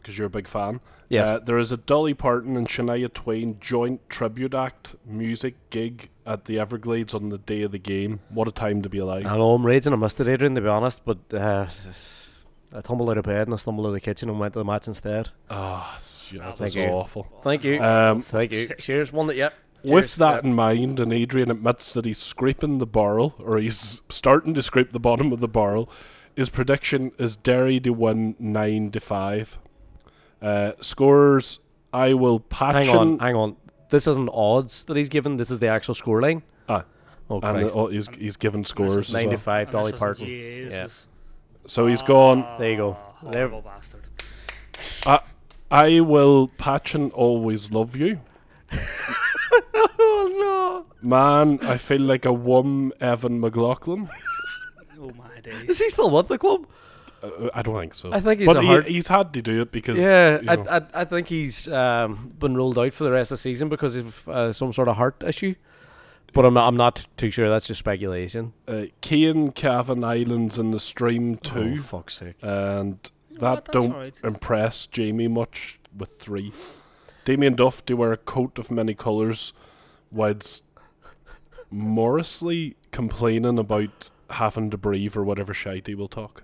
[0.03, 1.27] because you're a big fan, yes.
[1.27, 6.47] uh, there is a Dolly Parton and Shania Twain joint tribute act music gig at
[6.47, 8.21] the Everglades on the day of the game.
[8.29, 9.27] What a time to be alive!
[9.27, 9.93] I know I'm raging.
[9.93, 11.67] I missed it, Adrian, to be honest, but uh,
[12.75, 14.59] I tumbled out of bed and I stumbled out of the kitchen and went to
[14.59, 15.31] the match instead.
[15.51, 16.03] Ah, oh,
[16.35, 16.85] yeah, that Thank you.
[16.85, 17.29] awful.
[17.45, 17.83] Thank you.
[17.83, 18.69] Um, Thank you.
[18.79, 19.13] Cheers.
[19.13, 19.55] One that, yep.
[19.85, 20.45] With that Yep.
[20.45, 24.93] in mind, and Adrian admits that he's scraping the barrel, or he's starting to scrape
[24.93, 25.91] the bottom of the barrel,
[26.37, 29.59] his prediction is Derry to win 9 to 5.
[30.43, 31.61] Uh, scores,
[31.93, 33.57] I will patch Hang on, hang on.
[33.91, 35.37] This isn't odds that he's given.
[35.37, 36.43] This is the actual scoreline.
[36.69, 36.85] Ah.
[37.31, 37.77] Oh, and Christ.
[37.77, 39.23] uh, he's, he's given scores as well.
[39.25, 40.27] 95 And Dolly Parton.
[40.27, 40.87] GA, Yeah.
[41.67, 42.97] So he's gone, Ah, There you go.
[43.31, 44.03] There- Horrible bastard.
[45.71, 48.21] I will patch and always love you.
[49.75, 51.09] oh no!
[51.09, 54.09] Man, I feel like a one Evan McLaughlin.
[55.05, 55.69] Oh my days.
[55.69, 56.65] Is he still with the club?
[57.23, 58.13] Uh, I don't think so.
[58.13, 60.57] I think he's but a he, he's had to do it because yeah, you I,
[60.57, 63.69] know, I, I think he's um, been ruled out for the rest of the season
[63.69, 65.55] because of uh, some sort of heart issue.
[66.35, 67.51] But I'm not, I'm not too sure.
[67.51, 68.55] That's just speculation.
[68.67, 72.37] uh, Kane Cavan Islands in the stream too, Oh, fuck's sake.
[72.41, 72.99] and
[73.33, 74.19] that what, don't alright.
[74.25, 76.53] impress Jamie much with three.
[77.27, 79.53] Damien Duff to wear a coat of many colours,
[80.11, 80.65] whilst
[81.73, 86.43] Morrisley complaining about having to breathe or whatever shite he will talk.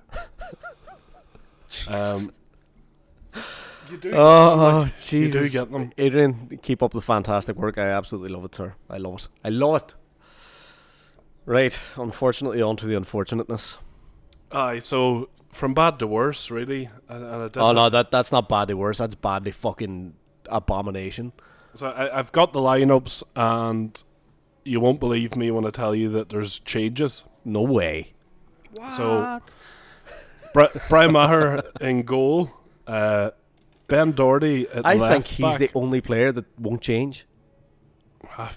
[1.89, 2.33] um,
[3.91, 5.53] you do, Oh, you Jesus.
[5.53, 5.93] do get them.
[5.99, 7.79] Adrian, keep up the fantastic work.
[7.79, 8.75] I absolutely love it, sir.
[8.91, 9.29] I love it.
[9.45, 9.95] I love it.
[11.47, 13.79] Right, unfortunately, on to the unfortunateness.
[14.53, 16.91] Aye, so from bad to worse, really.
[17.09, 18.99] And, and I did Oh no, that that's not badly worse.
[18.99, 20.13] That's badly fucking
[20.47, 21.33] abomination.
[21.75, 24.03] So I, I've got the lineups, and
[24.65, 27.25] you won't believe me when I tell you that there's changes.
[27.49, 28.13] No way.
[28.91, 29.41] So
[30.89, 32.51] Brian Maher in goal,
[32.87, 33.31] uh,
[33.87, 35.59] Ben Doherty at I left think he's back.
[35.59, 37.27] the only player that won't change.
[38.37, 38.51] I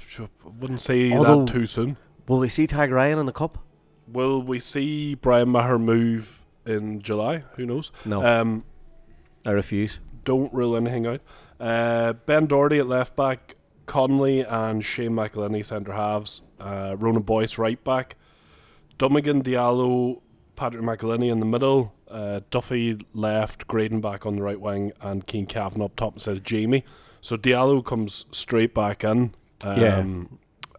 [0.59, 1.97] wouldn't say Although- that too soon.
[2.27, 3.57] Will we see Tag Ryan in the cup?
[4.07, 7.43] Will we see Brian Maher move in July?
[7.55, 7.91] Who knows?
[8.05, 8.63] No, Um,
[9.45, 9.99] I refuse.
[10.23, 11.21] don't rule anything out.
[11.59, 17.57] Uh, ben Doherty at left back, Connolly and Shane McEleney centre halves, uh, Ronan Boyce
[17.57, 18.15] right back,
[19.01, 20.21] Dummigan, Diallo,
[20.55, 25.25] Patrick McEleney in the middle, uh, Duffy left, Graydon back on the right wing, and
[25.25, 26.83] Keen Cavan up top instead of Jamie.
[27.19, 29.33] So Diallo comes straight back in,
[29.63, 30.05] um, Yeah.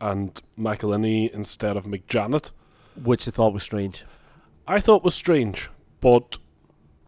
[0.01, 2.53] and McEleney instead of McJannet.
[3.03, 4.05] Which I thought was strange.
[4.69, 5.69] I thought was strange,
[6.01, 6.39] but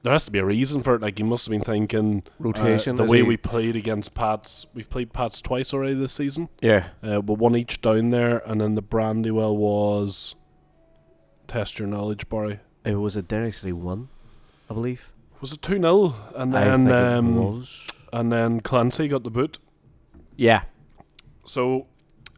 [0.02, 1.00] there has to be a reason for it.
[1.02, 2.98] Like he must have been thinking Rotation.
[2.98, 4.66] uh, the way he- we played against Pats.
[4.74, 6.86] We've played Pats twice already this season, Yeah.
[7.04, 10.34] uh, but one each down there, and then the Brandywell was.
[11.54, 12.58] Test your knowledge, Barry.
[12.84, 14.08] It was a Derry City one,
[14.68, 15.12] I believe.
[15.40, 17.64] Was it two 0 And then um,
[18.12, 19.60] and then Clancy got the boot.
[20.34, 20.62] Yeah.
[21.44, 21.86] So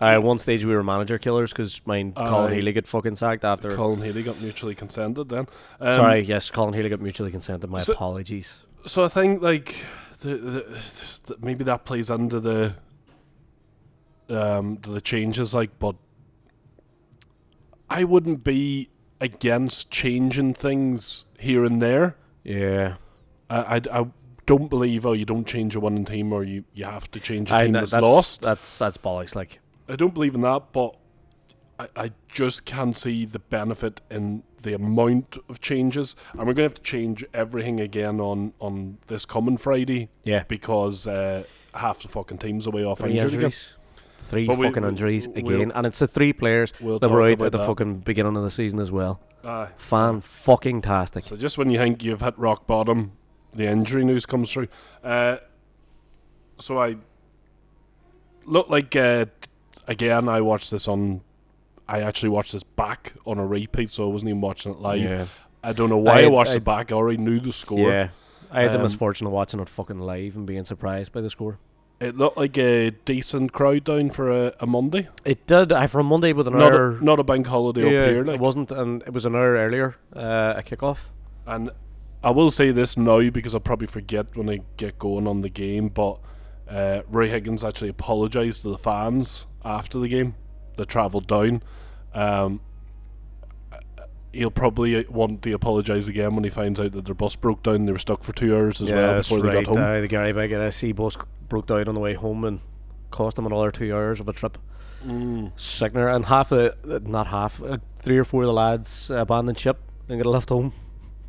[0.03, 3.43] Uh, at one stage we were manager killers because mine Colin Healy got fucking sacked
[3.43, 3.75] after.
[3.75, 5.31] Colin Healy got mutually consented.
[5.31, 5.47] Then
[5.81, 7.71] um, Sorry, yes, Colin Healy got mutually consented.
[7.71, 8.59] My so- apologies.
[8.85, 9.87] So I think like
[10.21, 12.75] the, the, the maybe that plays under the
[14.29, 15.97] um the changes like, but
[17.89, 22.17] I wouldn't be against changing things here and there.
[22.45, 22.97] Yeah.
[23.49, 24.07] I I, I
[24.47, 27.51] don't believe oh you don't change a winning team or you, you have to change
[27.51, 28.43] a team that's, that's lost.
[28.43, 29.35] That's that's bollocks.
[29.35, 30.97] Like, I don't believe in that, but
[31.79, 36.17] I, I just can't see the benefit in the amount of changes.
[36.33, 40.45] And we're going to have to change everything again on, on this coming Friday yeah,
[40.49, 43.51] because uh, half the fucking team's away off injured again.
[44.27, 47.23] Three But fucking we- injuries we'll- again, and it's the three players We'll that were
[47.23, 47.67] out at the that.
[47.67, 49.21] fucking beginning of the season as well.
[49.45, 49.69] Aye.
[49.77, 51.23] Fan fucking tastic.
[51.25, 53.13] So just when you think you've hit rock bottom,
[53.55, 54.69] the injury news comes through.
[55.05, 55.37] Uh,
[56.59, 56.97] so I
[58.45, 59.27] look like uh,
[59.87, 60.29] again.
[60.29, 61.21] I watched this on.
[61.89, 65.01] I actually watched this back on a repeat, so I wasn't even watching it live.
[65.03, 65.27] Yeah,
[65.63, 66.91] I don't know why I, I- watched I- it back.
[66.91, 67.89] I already knew the score.
[67.91, 68.09] yeah.
[68.51, 71.29] I had the Um, misfortune of watching it fucking live and being surprised by the
[71.31, 71.59] score.
[71.99, 75.09] It looked like a decent crowd down for a, a Monday.
[75.25, 75.73] It did.
[75.73, 76.99] I for a Monday with an Not hour.
[76.99, 78.27] a, not a bank holiday yeah, up here.
[78.27, 79.97] it wasn't, and it was an hour earlier.
[80.15, 80.99] Uh, a kickoff.
[81.47, 81.71] And
[82.23, 85.49] I will say this now because I'll probably forget when I get going on the
[85.49, 85.89] game.
[85.89, 86.19] But
[86.69, 90.35] uh, Roy Higgins actually apologised to the fans after the game
[90.77, 91.63] that travelled down.
[92.13, 92.61] Um,
[94.37, 97.87] he'll probably want to apologise again when he finds out that their bus broke down.
[97.87, 99.65] They were stuck for two hours as well before they right.
[99.65, 99.85] got home.
[99.85, 101.17] Uh, the Gary Big SC bus
[101.49, 102.61] broke down on the way home and
[103.11, 104.59] cost them another two hours of a trip.
[105.05, 105.53] Mm.
[105.59, 106.09] Sickener.
[106.09, 110.23] And half the, not half, uh, three or four of the lads abandoned ship and
[110.23, 110.73] got left home.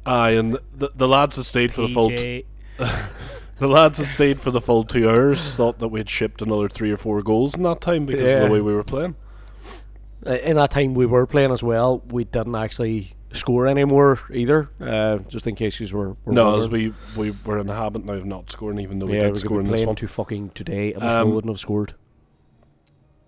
[0.05, 2.45] Aye, and the, the lads that stayed for the full PJ,
[3.59, 6.91] the lads that stayed for the full two hours thought that we'd shipped another three
[6.91, 9.15] or four goals in that time because of the way we were playing.
[10.25, 14.69] In that time we were playing as well, we didn't actually score anymore either.
[14.81, 18.03] Uh, just in case you were, were No, as we, we were in the habit
[18.03, 19.95] now of not scoring, even though we yeah, did we score in this one.
[19.95, 21.93] too fucking today, and we Um, still wouldn't have scored.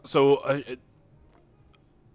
[0.04, 0.80] So uh, it,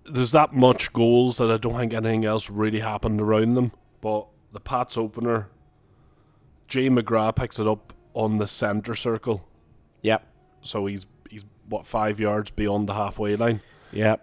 [0.07, 3.73] there's that much goals that I don't think anything else really happened around them.
[4.01, 5.49] But the Pats opener,
[6.69, 9.47] Jay McGrath picks it up on the centre circle,
[10.03, 10.27] Yep.
[10.63, 13.61] so he's he's what five yards beyond the halfway line.
[13.93, 14.17] yeah,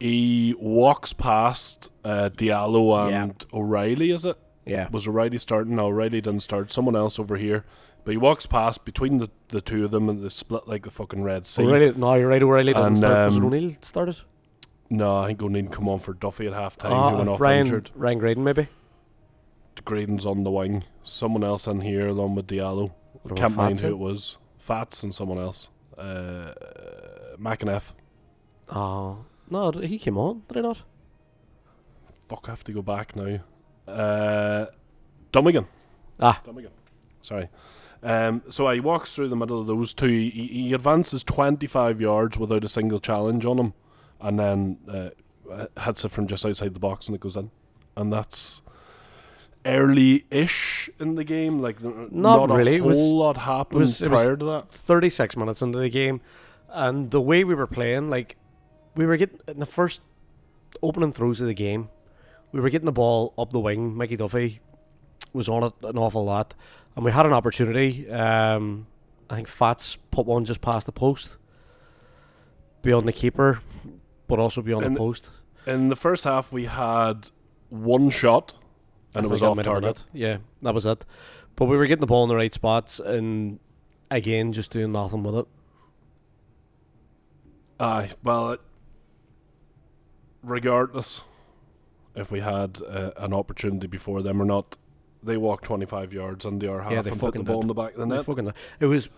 [0.00, 3.22] He walks past uh, Diallo Yeah.
[3.24, 4.10] and O'Reilly.
[4.10, 4.36] Is it?
[4.64, 4.88] yeah.
[4.90, 5.76] Was O'Reilly starting?
[5.76, 6.72] No, O'Reilly didn't start.
[6.72, 7.64] Someone else over here.
[8.04, 10.90] But he walks past between the, the two of them and they split like the
[10.92, 11.64] fucking Red Sea.
[11.64, 12.42] O'Reilly, no, you're right.
[12.42, 13.26] O'Reilly didn't And, start.
[13.26, 14.16] Was it um, O'Neill started?
[14.90, 16.92] No, I think O'Neill come on for Duffy at half time.
[16.92, 17.90] Ah, he went off Ryan, injured.
[17.96, 18.68] Ryan Graydon maybe.
[19.84, 20.84] Graydon's on the wing.
[21.02, 22.92] Someone else in here along with Diallo.
[23.34, 24.36] Can't mind who it was.
[24.58, 25.68] Fats and someone else.
[25.98, 26.52] Uh,
[27.40, 27.92] McAneff.
[28.68, 30.42] Oh no, he came on.
[30.48, 30.82] Did he not?
[32.28, 33.38] Fuck, I have to go back now.
[33.86, 34.66] Uh,
[35.32, 35.66] Dummigan.
[36.18, 36.40] Ah.
[36.44, 36.70] Dummigan.
[37.20, 37.48] Sorry.
[38.02, 40.06] Um, so he walks through the middle of those two.
[40.06, 43.74] He, he advances 25 yards without a single challenge on him,
[44.20, 47.50] and then uh, hits it from just outside the box and it goes in.
[47.96, 48.62] And that's
[49.64, 51.60] early-ish in the game.
[51.60, 52.76] Like Not a really.
[52.76, 54.70] a whole was- lot happened was- prior to that.
[54.70, 56.20] 36 minutes into the game,
[56.70, 58.36] and the way we were playing, like
[58.96, 60.00] we were getting in the first
[60.82, 61.88] opening throws of the game,
[62.52, 63.96] we were getting the ball up the wing.
[63.96, 64.60] Mickey Duffy
[65.32, 66.54] was on it an awful lot,
[66.94, 68.10] and we had an opportunity.
[68.10, 68.86] Um,
[69.28, 71.36] I think Fats put one just past the post,
[72.82, 73.60] beyond the keeper,
[74.26, 75.30] but also beyond And the post.
[75.66, 77.28] In the first half, we had
[77.68, 78.54] one shot,
[79.14, 80.04] I and it was off might have been target.
[80.12, 81.04] Yeah, that was it.
[81.56, 83.58] But we were getting the ball in the right spots, and
[84.10, 85.46] again, just doing nothing with it.
[87.80, 88.60] Aye, well, it,
[90.46, 91.20] regardless
[92.14, 94.76] if we had uh, an opportunity before them or not,
[95.22, 97.62] they walked 25 yards on the hour half Yeah, they and put the ball did.
[97.64, 98.24] in the back of the They net.
[98.24, 99.08] fucking- it was,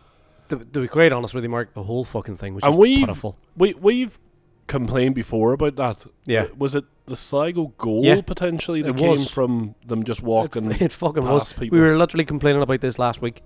[0.48, 2.78] to, to be quite honest with you, Mark, the whole fucking thing was And just
[2.78, 3.36] we've- pitiful.
[3.56, 4.18] We, we've
[4.66, 6.06] complained before about that.
[6.26, 6.46] Yeah.
[6.56, 9.30] Was it the Sligo goal Yeah, potentially that it came was.
[9.30, 11.52] from them just walking It, it fucking was.
[11.52, 11.78] people?
[11.78, 13.42] We were literally complaining about this last week.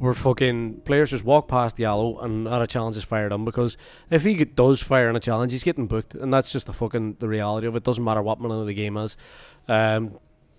[0.00, 3.76] Where fucking players just walk past Yellow and not a challenge is fired on because
[4.08, 7.18] if he does fire on a challenge, he's getting booked, and that's just the fucking
[7.20, 7.84] the reality of it.
[7.84, 9.18] Doesn't matter what minute of the game is.
[9.68, 10.18] Um,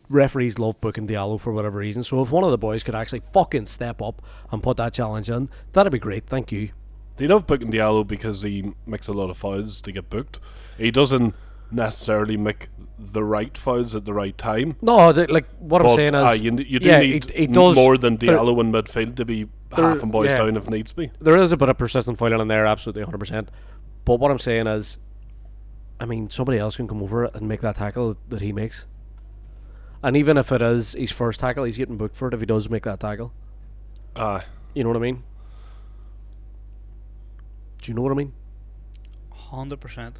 [0.09, 2.03] referees love booking Diallo for whatever reason.
[2.03, 5.27] So if one of the boys could actually fucking step up and put that challenge
[5.27, 6.27] in, that'd be great.
[6.27, 6.69] Thank you.
[7.17, 10.39] They love booking Diallo because he makes a lot of fouls to get booked.
[10.77, 11.33] He doesn't
[11.71, 12.69] necessarily make
[13.13, 14.75] the right fouls at the right time.
[14.81, 17.47] No, th- like what I'm saying aye, is, you, you do yeah, need he- he
[17.47, 20.37] does- more than there- Diallo in midfield to be there- half and boys yeah.
[20.37, 21.11] down if needs be.
[21.19, 23.47] there is a bit of persistent fouling in there, absolutely 100%.
[24.05, 24.97] But what I'm saying is,
[25.99, 28.85] I mean, somebody else can come over and make that tackle that he makes.
[30.03, 32.45] And even if it is his first tackle, he's getting booked for it if he
[32.47, 33.31] does make that tackle.
[34.15, 34.43] Aye.
[34.73, 35.23] You know what I mean?
[37.81, 38.33] Do you know what I mean?
[39.31, 40.19] Hundred percent.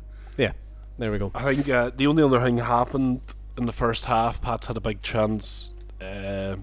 [0.97, 1.32] There we go.
[1.34, 3.21] I think uh, the only other thing happened
[3.58, 4.41] in the first half.
[4.41, 5.71] Pats had a big chance.
[5.99, 6.58] Uh,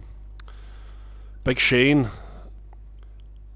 [1.44, 2.08] big Shane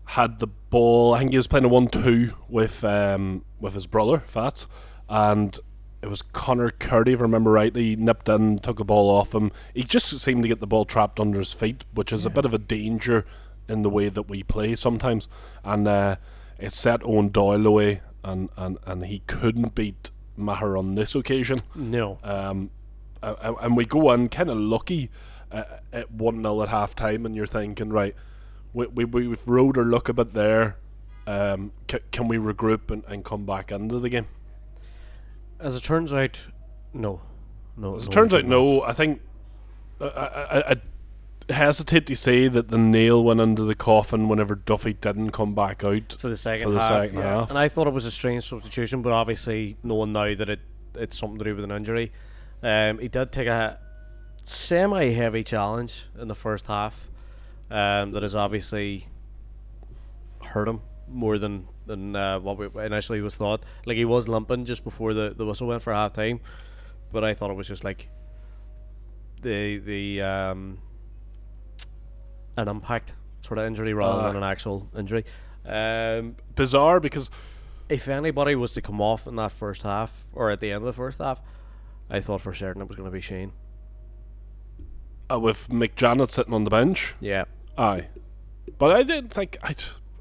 [0.06, 1.14] had the ball.
[1.14, 4.66] I think he was playing a one-two with um, with his brother Fats,
[5.08, 5.58] and
[6.02, 7.90] it was Connor Carty, if I remember rightly.
[7.90, 9.52] He nipped in, took the ball off him.
[9.72, 12.44] He just seemed to get the ball trapped under his feet, which is a bit
[12.44, 13.24] of a danger
[13.68, 15.28] in the way that we play sometimes.
[15.62, 16.16] And uh,
[16.58, 21.58] it set Owen Doyle away, and, and, and he couldn't beat Maher on this occasion.
[21.74, 22.18] No.
[22.22, 22.70] Um,
[23.22, 25.10] and we go in kind of lucky
[25.50, 28.16] uh, at 1 0 at half time, and you're thinking, right,
[28.72, 30.76] we, we, we've rode our luck a bit there.
[31.26, 34.26] Um, c- can we regroup and, and come back into the game?
[35.60, 36.46] As it turns out,
[36.92, 37.20] no.
[37.76, 37.94] No.
[37.94, 38.82] As it no, turns out, no.
[38.82, 39.20] I think
[40.00, 40.76] I, I, I,
[41.48, 45.84] hesitate to say that the nail went into the coffin whenever Duffy didn't come back
[45.84, 46.16] out.
[46.18, 46.88] for the second the half.
[46.88, 47.40] second yeah.
[47.40, 47.50] half.
[47.50, 50.60] And I thought it was a strange substitution, but obviously knowing now that it
[50.94, 52.12] it's something to do with an injury,
[52.62, 53.78] um, he did take a
[54.42, 57.08] semi-heavy challenge in the first half.
[57.70, 59.08] Um, that has obviously
[60.42, 63.64] hurt him more than than uh, what we initially was thought.
[63.86, 66.40] Like he was limping just before the, the whistle went for half time,
[67.12, 68.08] but I thought it was just like
[69.40, 70.78] the the um,
[72.56, 74.26] an impact sort of injury rather Uh.
[74.28, 75.24] than an actual injury.
[75.64, 77.30] Um, Bizarre because
[77.88, 80.86] if anybody was to come off in that first half or at the end of
[80.86, 81.40] the first half,
[82.10, 83.52] I thought for certain it was going to be Shane.
[85.32, 87.44] uh, with McJannet sitting on the bench, Yeah,
[87.78, 88.08] aye.
[88.78, 89.74] But I didn't think I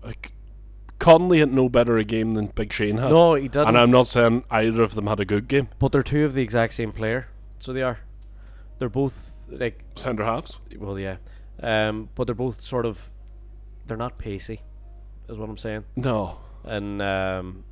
[0.03, 0.33] like
[0.99, 3.09] Connolly had no better a game than Big Shane had.
[3.11, 3.69] no, he didn't.
[3.69, 5.67] and I'm not saying either of them had a good game.
[5.79, 7.27] but they're two of the exact same player,
[7.59, 7.99] so they are.
[8.79, 10.59] They're both like Centre halves.
[10.77, 11.17] well, yeah,
[11.61, 13.11] um, but they're both sort of.
[13.87, 14.61] They're not pacey,
[15.27, 16.37] is what I'm saying, No.
[16.63, 17.63] and um,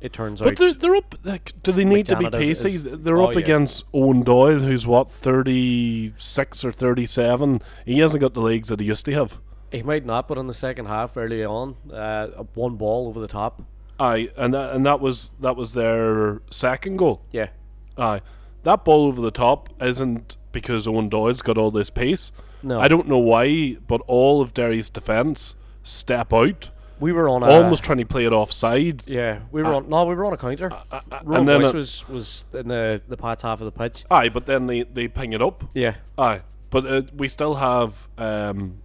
[0.00, 1.14] it turns But out But they're, they're up.
[1.24, 2.74] Like, do they need to be McJannet is- pacey?
[2.76, 3.40] is- they're oh, up yeah.
[3.40, 7.62] against Owen Doyle, who's what thirty six or thirty seven.
[7.84, 9.40] He hasn't got the legs that he used to have.
[9.72, 13.26] he might not, but in the second half, early on, uh, one ball over the
[13.26, 13.62] top.
[13.98, 17.22] Aye, and that, and that was that was their second goal.
[17.32, 17.48] Yeah,
[17.96, 18.20] Aye,
[18.64, 22.30] that ball over the top isn't because Owen Doyle's got all this pace.
[22.62, 27.42] No, I don't know why, but all of Derry's defence step out, We were on
[27.42, 29.06] a, almost trying to play it offside.
[29.06, 29.88] Yeah, we were on.
[29.88, 30.72] No, we were on a counter.
[30.72, 34.04] Uh, uh, and then it- was was in the the Pats half of the pitch.
[34.10, 35.64] aye, but then they they ping it up.
[35.74, 36.40] Yeah, Aye,
[36.70, 38.08] but uh, we still have.
[38.18, 38.78] Um,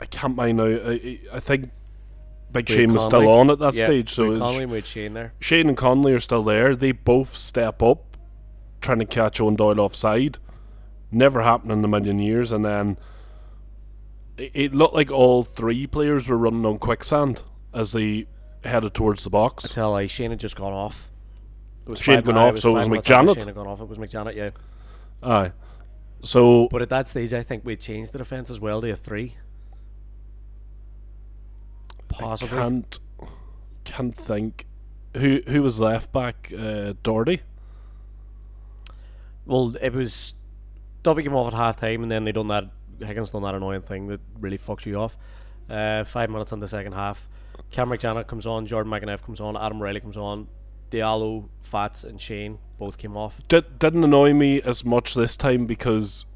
[0.00, 0.64] I can't mind now.
[0.64, 1.70] I, I think
[2.50, 3.84] Big Wade Shane was still on at that yeah.
[3.84, 5.32] stage, so Wade Connolly made Shane there.
[5.38, 6.74] Shane and Connolly are still there.
[6.74, 8.16] They both step up,
[8.80, 10.38] trying to catch Owen Doyle offside.
[11.12, 12.50] Never happened in a million years.
[12.50, 12.96] And then
[14.36, 17.42] it, it looked like all three players were running on quicksand
[17.74, 18.26] as they
[18.64, 19.72] headed towards the box.
[19.72, 21.08] Tell I Shane had just gone off.
[21.96, 23.34] Shane five gone off, so it was McJannet?
[23.34, 23.80] Shane had gone off.
[23.80, 24.34] It was McJannet.
[24.34, 24.50] Yeah,
[25.22, 25.52] Aye.
[26.24, 28.96] So but at that stage, I think we changed the defense as well to a
[28.96, 29.36] three.
[32.08, 32.56] Possibly.
[32.56, 33.00] can't
[33.84, 34.66] can't think
[35.16, 36.52] who who was left back.
[36.56, 37.42] Uh, Doherty.
[39.44, 40.34] Well, it was
[41.02, 42.64] Duffy came off at half time, and then they done that.
[43.00, 45.16] Higgins done that annoying thing that really fucks you off.
[45.68, 47.26] Uh, five minutes in the second half,
[47.70, 50.48] Cameron Janet comes on, Jordan McAneff comes on, Adam Riley comes on,
[50.90, 53.40] Diallo, Fats, and Shane both came off.
[53.48, 56.26] Did, didn't annoy me as much this time because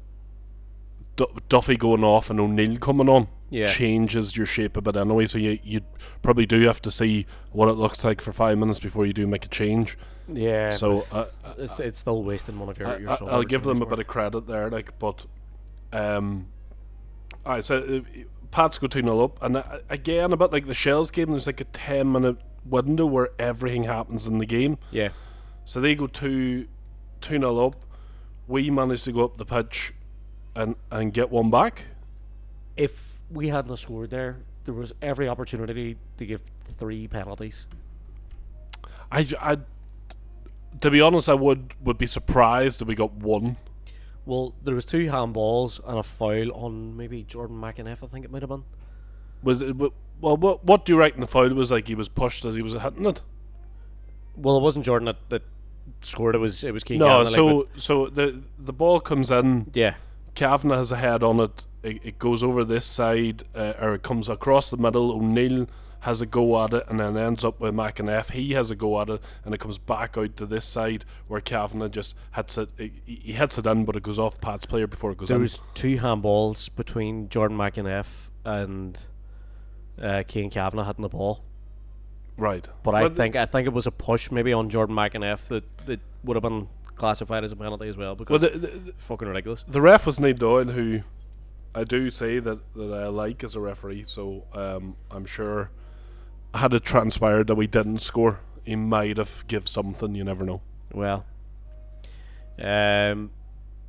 [1.15, 3.67] Du- Duffy going off and O'Neill coming on Yeah.
[3.67, 5.25] changes your shape a bit anyway.
[5.25, 5.81] So you you
[6.21, 9.25] probably do have to see what it looks like for five minutes before you do
[9.27, 9.97] make a change.
[10.31, 12.89] Yeah, So uh, it's, it's still wasting one of your.
[12.89, 15.25] I, your I'll give them the a bit of credit there, like, but
[15.93, 16.47] um,
[17.45, 17.99] alright, so uh,
[18.51, 21.47] Pats go two 0 up, and uh, again, a bit like the Shels game, there's
[21.47, 24.77] like a ten minute window where everything happens in the game.
[24.91, 25.09] Yeah,
[25.63, 26.67] So they go two
[27.21, 27.75] two 0 up.
[28.47, 29.93] We manage to go up the pitch
[30.55, 31.85] and and get one back.
[32.75, 36.41] if we hadn't scored there, there was every opportunity to give
[36.77, 37.65] three penalties.
[39.11, 39.57] I, I
[40.81, 43.57] to be honest, I would would be surprised if we got one.
[44.25, 48.03] Well, there was two handballs and a foul on maybe Jordan McAneff.
[48.03, 48.65] I think it might have been.
[49.41, 49.75] Was it?
[49.77, 49.91] Well,
[50.35, 51.87] what what do you reckon the foul was like?
[51.87, 53.21] He was pushed as he was hitting it.
[54.35, 55.43] Well, it wasn't Jordan that, that
[56.01, 56.35] scored.
[56.35, 56.99] It was it was Keane.
[56.99, 59.71] No, Kavanagh, like, so so the the ball comes in.
[59.73, 59.95] yeah,
[60.37, 61.65] Kavanagh has a head on it.
[61.81, 65.11] It, it goes over this side, uh, or it comes across the middle.
[65.11, 65.67] O'Neill
[66.01, 68.29] has a go at it, and then ends up with McAneff.
[68.29, 71.41] He has a go at it, and it comes back out to this side where
[71.41, 72.69] Kavanagh just hits it.
[72.77, 75.37] He, he hits it in, but it goes off Pat's player before it goes there
[75.37, 75.41] in.
[75.41, 78.99] was two handballs between Jordan McAneff and
[79.99, 81.43] uh, Keane Kavanagh hitting the ball.
[82.37, 85.47] right, But I Well, think I think it was a push maybe on Jordan McAneff
[85.47, 88.93] that, that would have been classified as a penalty as well because well, the, the,
[88.97, 89.63] fucking ridiculous.
[89.67, 91.01] the ref was Nate Doyle, who
[91.75, 94.03] I do say that, that I like as a referee.
[94.05, 95.69] So um, I'm sure,
[96.53, 100.15] had it transpired that we didn't score, he might have give something.
[100.15, 100.61] You never know.
[100.93, 101.25] Well,
[102.59, 103.31] um,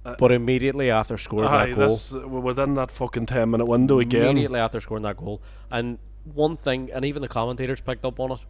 [0.04, 3.98] Uh, but immediately after scoring Aye, that goal, we're within that fucking ten minute window
[3.98, 4.26] again.
[4.30, 5.40] immediately after scoring that goal,
[5.70, 8.40] and one thing, and even the commentators picked up on it,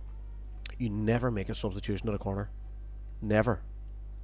[0.79, 2.51] you never make a substitution at a corner,
[3.23, 3.61] never,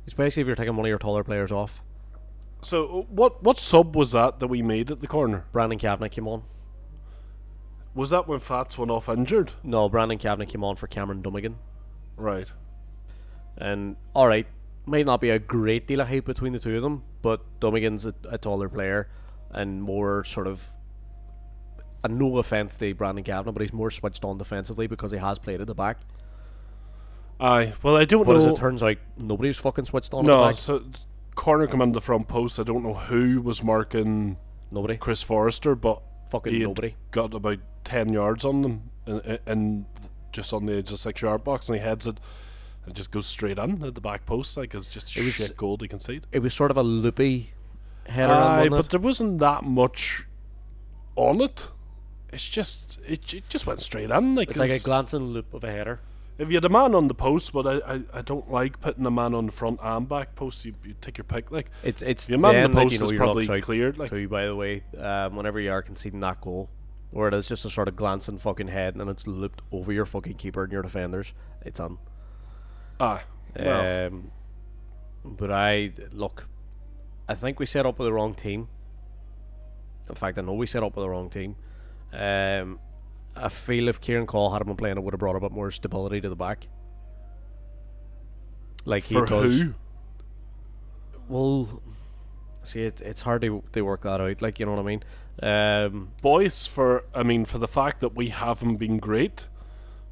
[0.07, 1.83] especially if you're taking one of your taller players off.
[2.63, 5.45] So uh, what what sub was that that we made at the corner?
[5.53, 6.43] Brandon Kavanagh came on.
[7.95, 9.53] Was that when Fats went off injured?
[9.63, 11.55] No, Brandon Kavanagh came on for Cameron Dummigan.
[12.17, 12.49] Right.
[13.57, 14.47] And all right,
[14.87, 18.05] might not be a great deal of hype between the two of them, but Dummigan's
[18.05, 19.09] a, a taller player,
[19.51, 20.67] and more sort of.
[22.03, 25.39] And no offense to Brandon Kavanagh, but he's more switched on defensively because he has
[25.39, 26.01] played at the back.
[27.41, 27.73] Aye.
[27.83, 28.55] Well, I don't But as know.
[28.55, 30.83] it turns out, nobody's fucking switched on no, so
[31.35, 32.59] corner come in the front post.
[32.61, 34.37] I don't know who was marking
[34.71, 34.97] Nobody.
[34.97, 36.95] Chris Forrester, but Fucking nobody.
[37.11, 39.85] got about ten yards on them, and, and
[40.33, 42.19] just on the edge of the six yard box, and he heads it.
[42.87, 45.57] It just goes straight in at the back post, like it's just It was- shit
[45.57, 46.27] goal to concede.
[46.33, 47.53] It was sort of a loopy
[48.07, 48.33] header.
[48.33, 50.25] Aye, but there wasn't that much
[51.17, 51.69] on it.
[52.33, 54.35] It's just it, it just went straight in.
[54.35, 56.01] Like it's like a it's- glancing loop of a header.
[56.37, 59.07] If you had a man on the post, but I, I, I don't like putting
[59.07, 60.65] a man on the front and back post.
[60.65, 61.53] You, you take your pick.
[61.53, 63.99] Like It's it's the man on the post you know is probably cleared.
[63.99, 66.71] Like too, by the way, um, whenever you are conceding that goal,
[67.13, 70.07] or it is just a sort of glancing fucking head and it's looped over your
[70.07, 71.99] fucking keeper and your defenders, it's on.
[72.99, 73.23] ah,
[73.57, 74.33] well, Um,
[75.25, 76.49] but I look,
[77.29, 78.69] I think we set up with the wrong team.
[80.09, 81.55] In fact, I know we set up with the wrong team.
[82.13, 82.79] Um,
[83.37, 85.71] I feel if Kieran Coll had been playing, it would have brought a bit more
[85.71, 86.69] stability to the back.
[88.85, 89.61] Like he for does.
[89.61, 89.75] who?
[91.29, 91.83] Well,
[92.63, 94.43] see, it, it's hard to, to work that out.
[94.43, 95.03] Like, you know what I mean?
[95.43, 99.49] Um, Boyce for I mean for the fact that we haven't been great.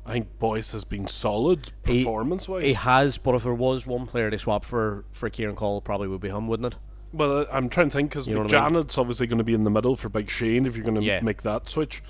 [0.05, 2.65] I think Boyce has been solid performance wise.
[2.65, 5.85] he has, but if there was one player to swap for for Kieran Coll, it
[5.85, 6.79] probably would be him, wouldn't it?
[7.13, 8.85] Well, I- I'm trying to think because You know I mean?
[8.97, 11.21] Obviously going to be in the middle for Big Shane if you're going to Yeah.
[11.21, 12.03] make that switch.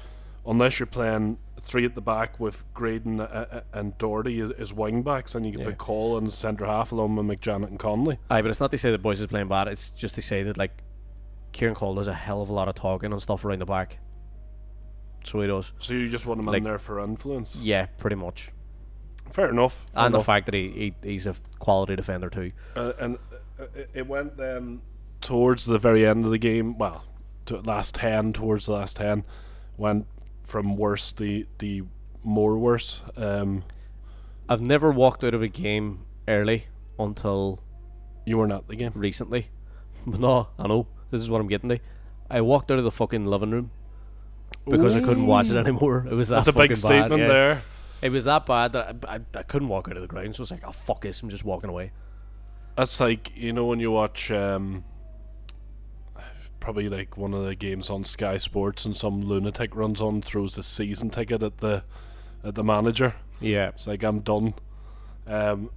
[0.47, 4.73] Unless you're playing three at the back with Graydon uh, uh, and Doherty as, as
[4.73, 5.67] wing backs, and you can Yeah.
[5.69, 8.19] put Coll in the centre half along with McJanet and Connolly.
[8.29, 9.69] Aye, but it's not to say that Boyce is playing bad.
[9.69, 10.83] It's just to say that like
[11.53, 13.99] Kieran Coll does a hell of a lot of talking and stuff around the back.
[15.25, 15.73] So he does.
[15.79, 17.61] So you just want him in there for influence.
[17.63, 18.51] Yeah, pretty much.
[19.31, 19.87] Fair enough.
[19.95, 22.51] fair and the fact that he, he he's a quality defender too.
[22.77, 23.19] uh, and
[23.61, 24.83] uh, it- it went then
[25.21, 26.77] towards the very end of the game.
[26.77, 27.05] Well,
[27.47, 29.25] to last ten, towards the last ten,
[29.77, 30.07] went
[30.43, 31.83] from worse the the
[32.25, 33.01] more worse.
[33.17, 33.65] Um,
[34.49, 36.67] I've never walked out of a game early
[36.99, 37.63] until
[38.27, 38.93] you weren't the game.
[38.95, 39.49] recently.
[40.05, 40.89] No, I know.
[41.13, 41.79] This is what I'm getting to.
[42.29, 43.71] I walked out of the fucking living room
[44.69, 46.05] because I couldn't watch it anymore.
[46.11, 47.29] It was that That's a big statement yeah.
[47.29, 47.63] there.
[48.03, 50.35] It was that bad that I, I, I couldn't walk out of the ground.
[50.35, 51.93] So I was like, oh fuck this, I'm just walking away.
[52.77, 54.83] That's like you know when you watch um,
[56.63, 60.55] probably like one of the games on Sky Sports and some lunatic runs on throws
[60.55, 61.85] the season ticket at the
[62.45, 63.15] at the manager.
[63.41, 63.69] Yeah.
[63.69, 64.55] It's like I'm done.
[65.27, 65.71] Um,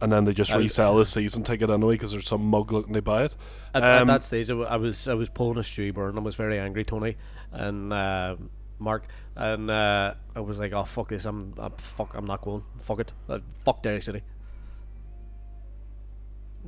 [0.00, 2.94] and then they just I- resell the season ticket anyway because there's some mug looking
[2.94, 3.36] to buy it.
[3.74, 6.18] At, at Um, that stage, I, w- I was I was pulling a Stewie Byrne.
[6.18, 7.16] I was very angry, Tony
[7.52, 8.36] and uh,
[8.78, 9.06] Mark,
[9.36, 11.24] and uh, I was like, "Oh fuck this!
[11.24, 12.14] I'm, I'm fuck.
[12.14, 12.62] I'm not going.
[12.80, 13.12] Fuck it.
[13.28, 14.22] Uh, fuck Derry City."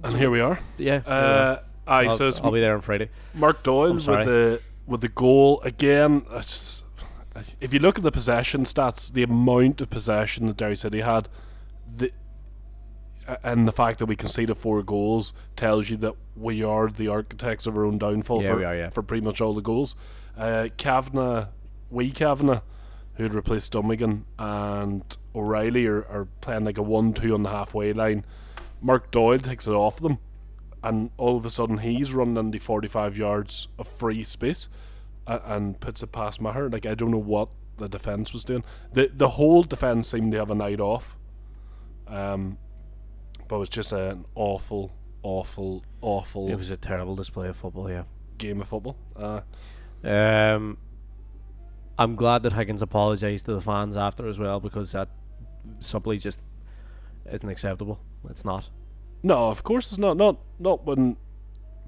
[0.05, 0.59] And here we are.
[0.77, 0.97] Yeah.
[1.07, 1.59] Uh,
[1.89, 3.11] aye, I'll, so it's I'll be there on Friday.
[3.35, 6.25] Mark Doyle with the with the goal again.
[7.61, 11.29] If you look at the possession stats, the amount of possession that Derry City had,
[11.97, 12.13] the
[13.43, 17.67] and the fact that we conceded four goals tells you that we are the architects
[17.67, 18.91] of our own downfall Yeah, for, we are, yeah.
[18.91, 19.95] for pretty much all the goals.
[20.37, 21.49] Uh, Kavanagh,
[21.91, 22.61] wee Kavanagh,
[23.15, 27.93] who'd replaced Dummigan, and O'Reilly are, are playing like a 1 2 on the halfway
[27.93, 28.25] line.
[28.81, 30.19] Mark Doyle takes it off them,
[30.83, 34.69] and all of a sudden he's running into 45 yards of free space
[35.27, 36.69] a- and puts it past Maher.
[36.69, 37.49] Like, I don't know what
[37.79, 38.65] the defence was doing.
[38.93, 41.17] The, the whole defence seemed to have a night off.
[42.07, 42.59] Um,
[43.49, 47.91] but it was just an awful, awful, awful It was a terrible display of football.
[47.91, 48.05] Yeah.
[48.39, 48.97] game of football.
[49.17, 49.41] Uh,
[50.05, 50.79] Um,
[51.99, 55.09] I'm glad that Higgins apologised to the fans after as well because that
[55.81, 56.41] simply just
[57.31, 57.99] isn't acceptable.
[58.31, 58.71] It's not.
[59.23, 60.17] No, of course it's not.
[60.17, 61.17] Not not when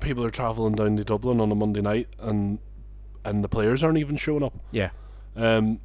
[0.00, 2.58] people are travelling down to Dublin on a Monday night and
[3.24, 4.54] and the players aren't even showing up.
[4.70, 4.90] Yeah.
[5.36, 5.80] Um,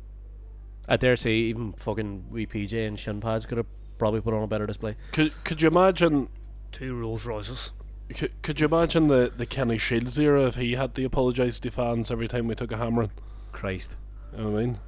[0.87, 3.67] I dare say even fucking wee PJ and shin pads could have
[3.97, 4.95] probably put on a better display.
[5.11, 6.29] could could you imagine?
[6.71, 7.71] Two Rolls Royces.
[8.13, 11.71] Could, could you imagine the, the Kenny Shiels era if he had to apologise to
[11.71, 13.11] fans every time we took a hammering?
[13.51, 13.95] Christ.
[14.33, 14.79] You know what I mean?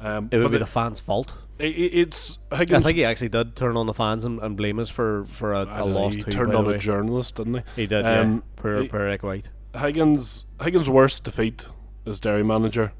[0.00, 1.34] Um, It would be it- the fans' fault.
[1.60, 4.78] i- i- it's I think he actually did turn on the fans and, and blame
[4.78, 6.30] us for, for a, a loss he too.
[6.30, 7.82] turned on a journalist, didn't he?
[7.82, 8.80] He did, Um, yeah.
[8.82, 9.50] He- per Eric White.
[9.76, 11.66] Higgins Higgins' worst defeat
[12.06, 12.92] as Derry manager,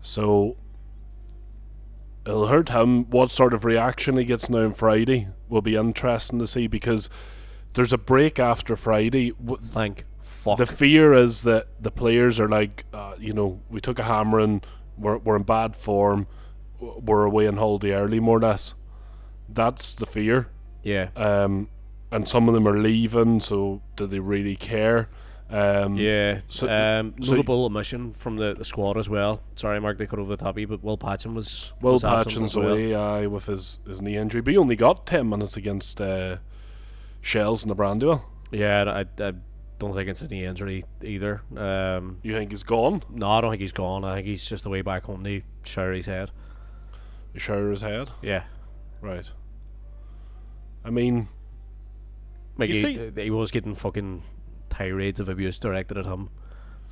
[0.00, 0.56] so
[2.26, 3.04] it'll hurt him.
[3.10, 7.10] What sort of reaction he gets now on Friday will be interesting to see because
[7.74, 9.32] there's a break after Friday.
[9.62, 10.58] Thank fuck.
[10.58, 14.62] The fear is that the players are like, uh, you know, we took a hammering,
[15.00, 16.26] we're we're in bad form,
[16.80, 18.74] we're away on holiday early, more or less.
[19.48, 20.48] That's the fear
[20.84, 21.08] yeah.
[21.16, 21.68] um,
[22.12, 23.40] and some of them are leaving.
[23.40, 25.08] So do they really care?
[25.50, 26.40] Um, Yeah.
[26.48, 29.42] so- um, so- notable omission from the, the squad as well.
[29.56, 31.72] Sorry, Mark, they cut over the top of you, but Will Patching was.
[31.80, 32.68] Will was absent Patching's as well.
[32.72, 36.36] away aye, with his, his knee injury, but he only got 10 minutes against uh,
[37.20, 38.24] Shels in the Brandywell.
[38.52, 38.84] Yeah,
[39.18, 39.32] I, I
[39.80, 41.42] don't think it's any injury either.
[41.56, 43.02] Um, You think he's gone?
[43.10, 44.04] no, I don't think he's gone.
[44.04, 46.30] I think he's just away back home to shower his head.
[47.34, 48.10] Shower his head?
[48.22, 48.44] Yeah.
[49.00, 49.28] Right.
[50.84, 51.28] I mean,
[52.58, 54.22] Like he, see- he was getting fucking
[54.68, 56.28] tirades of abuse directed at him,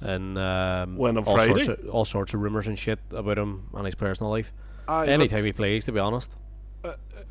[0.01, 3.68] and um, When on all sorts of all sorts of rumors and shit about him
[3.74, 4.53] and his personal life.
[4.86, 6.30] I, Anytime he plays, to be honest.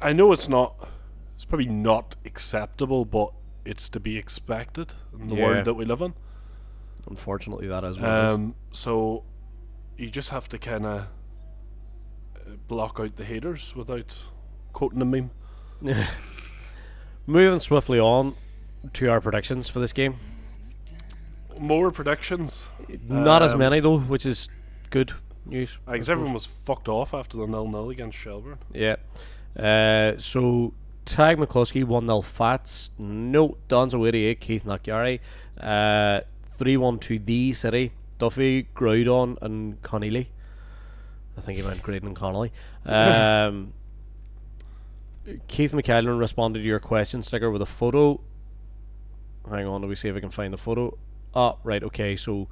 [0.01, 0.87] I know it's not,
[1.35, 3.31] it's probably not acceptable, but
[3.67, 5.45] it's to be expected in the Yeah.
[5.45, 6.13] world that we live in.
[7.09, 9.23] Unfortunately, that is what Um, so
[9.97, 11.07] you just have to kind of
[12.67, 14.17] block out the haters without
[14.73, 15.31] quoting a meme.
[17.25, 18.35] Moving swiftly on
[18.93, 20.15] to our predictions for this game.
[21.59, 22.69] More predictions.
[23.07, 24.47] Not as Um, many though, which is
[24.89, 25.13] good
[25.45, 25.77] news.
[25.87, 28.59] I guess everyone was fucked off after the nil nil against Shelbourne.
[28.73, 28.95] Yeah.
[29.57, 30.73] Uh, so
[31.07, 32.91] Tag McCluskey one 0 Fats.
[32.99, 35.21] No Donzo eighty eight Keith Nakari.
[35.59, 37.93] Uh, three one to the City.
[38.19, 40.29] Duffy Groudon and Connolly.
[41.37, 42.51] I think he meant Graydon and Connolly.
[42.85, 43.73] Um,
[45.47, 48.19] Keith McKellen responded to your question sticker with a photo.
[49.49, 50.97] Hang on, let me see if I can find the photo.
[51.33, 52.49] Oh, right, okay, so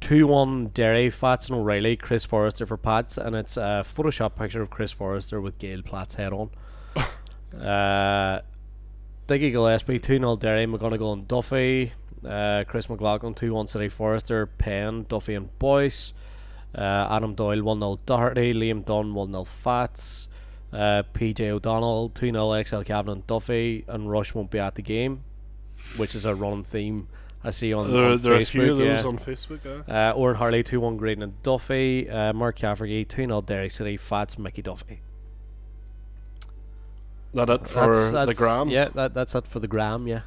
[0.00, 4.60] 2 1 Derry, Fats and O'Reilly, Chris Forrester for Pats, and it's a Photoshop picture
[4.60, 6.50] of Chris Forrester with Gail Platt's head on.
[7.54, 8.40] Uh,
[9.26, 11.92] Diggy Gillespie, 2 0 Derry, McGonigle and Duffy,
[12.26, 16.12] uh, Chris McLaughlin, 2 1 City Forrester, Penn, Duffy and Boyce,
[16.74, 20.28] uh, Adam Doyle, 1 0 Doherty, Liam Dunn, 1 0 Fats,
[20.72, 24.82] uh, PJ O'Donnell, 2 0 XL Cabin and Duffy, and Rush won't be at the
[24.82, 25.22] game,
[25.96, 27.08] which is a running theme
[27.42, 29.08] I see on, There, on there are a Facebook, few of those yeah.
[29.08, 29.88] on Facebook.
[29.88, 29.90] Uh.
[29.90, 32.08] Uh, Oren Harley 2 1 Graydon and Duffy.
[32.08, 33.96] Uh, Mark Cafferty 2 0 Derry City.
[33.96, 35.00] Fats Mickey Duffy.
[37.32, 38.72] That it for the grams.
[38.72, 40.22] Yeah, that, that's it for the gram, yeah.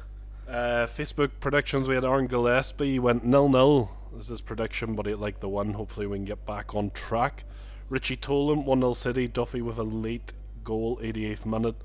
[0.48, 1.88] Uh, Facebook predictions.
[1.88, 3.90] We had Aaron Gillespie went nil nil.
[4.12, 5.74] This is his prediction, but he like the one.
[5.74, 7.44] Hopefully, we can get back on track.
[7.88, 9.28] Richie Tolan one 0 City.
[9.28, 10.32] Duffy with a late
[10.62, 11.76] goal, 88th minute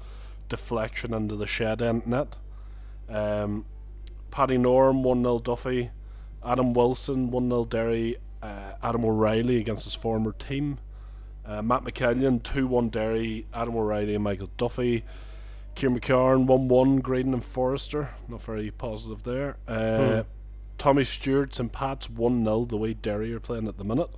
[0.47, 2.36] deflection into the shed end net.
[3.07, 3.65] Um,
[4.32, 5.91] Paddy Norm one 0 Duffy.
[6.43, 8.17] Adam Wilson one 0 Derry.
[8.41, 10.80] Uh, Adam O'Reilly against his former team.
[11.50, 13.47] Uh, Matt McKellion 2 1 Derry.
[13.54, 15.04] Adam O'Reilly and Michael Duffy.
[15.74, 18.10] Kieran McCarn 1 1, Graydon and Forrester.
[18.28, 19.58] Not very positive there.
[19.68, 20.24] Uh,
[20.78, 24.10] Tommy Stewart and Pats 1 0, the way Derry are playing at the minute.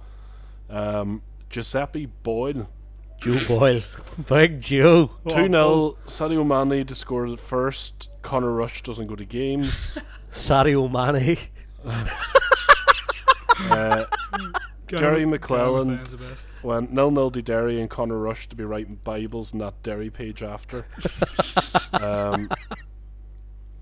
[0.69, 2.67] Um, Giuseppe Boyle
[3.21, 3.81] Joe Boyle.
[4.27, 5.11] Big Joe.
[5.29, 8.09] 2 0, Sadio Mane to score at first.
[8.23, 9.99] Connor Rush doesn't go to games.
[10.31, 11.37] Sadio Mane.
[13.69, 14.05] uh,
[14.99, 16.47] Jerry McClelland Fans the best.
[16.63, 20.09] went 0 0 to Derry and Connor Rush to be writing Bibles in that Derry
[20.09, 20.85] page after.
[21.93, 22.49] um,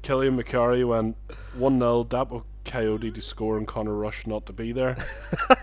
[0.01, 1.17] Killian McCarry went
[1.55, 4.97] 1 0, Dapo Coyote to score and Connor Rush not to be there.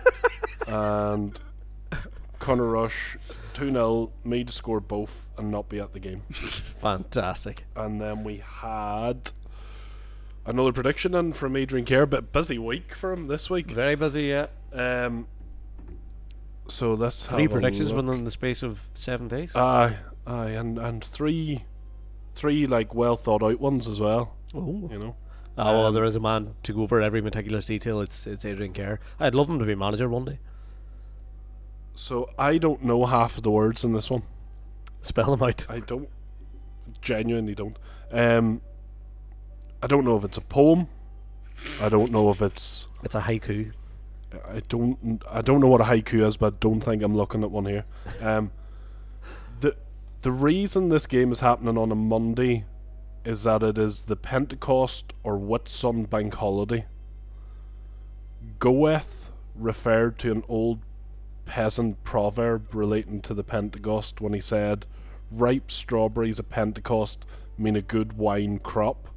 [0.67, 1.39] and
[2.39, 3.17] Connor Rush
[3.53, 6.21] 2 0, me to score both and not be at the game.
[6.31, 7.65] Fantastic.
[7.75, 9.31] And then we had
[10.45, 13.71] another prediction in from Adrian Kerr, but busy week for him this week.
[13.71, 14.47] Very busy, yeah.
[14.71, 15.27] Um,
[16.69, 19.55] so let's Three predictions within the space of seven days.
[19.55, 21.63] Aye, aye, and and three,
[22.35, 24.35] three like well thought out ones as well.
[24.53, 24.89] oh.
[24.91, 25.15] You know,
[25.57, 28.01] well, um, there is a man to go over every meticulous detail.
[28.01, 28.99] It's it's Adrian Kerr.
[29.19, 30.39] I'd love him to be manager one day.
[31.95, 34.23] so I don't know half of the words in this one.
[35.01, 35.65] Spell them out.
[35.69, 36.09] I don't,
[37.01, 37.77] genuinely don't.
[38.11, 38.61] Um,
[39.81, 40.87] I don't know if it's a poem.
[41.81, 42.87] I don't know if it's.
[43.03, 43.71] It's a haiku.
[44.33, 45.23] I don't.
[45.29, 47.65] I don't know what a haiku is, but I don't think I'm looking at one
[47.65, 47.85] here.
[48.21, 48.51] Um,
[49.61, 49.75] the
[50.21, 52.65] the reason this game is happening on a Monday
[53.23, 56.85] is that it is the Pentecost or Whitsun bank holiday.
[58.59, 60.79] Goethe referred to an old
[61.45, 64.85] peasant proverb relating to the Pentecost when he said,
[65.31, 67.25] "Ripe strawberries at Pentecost
[67.57, 69.09] mean a good wine crop."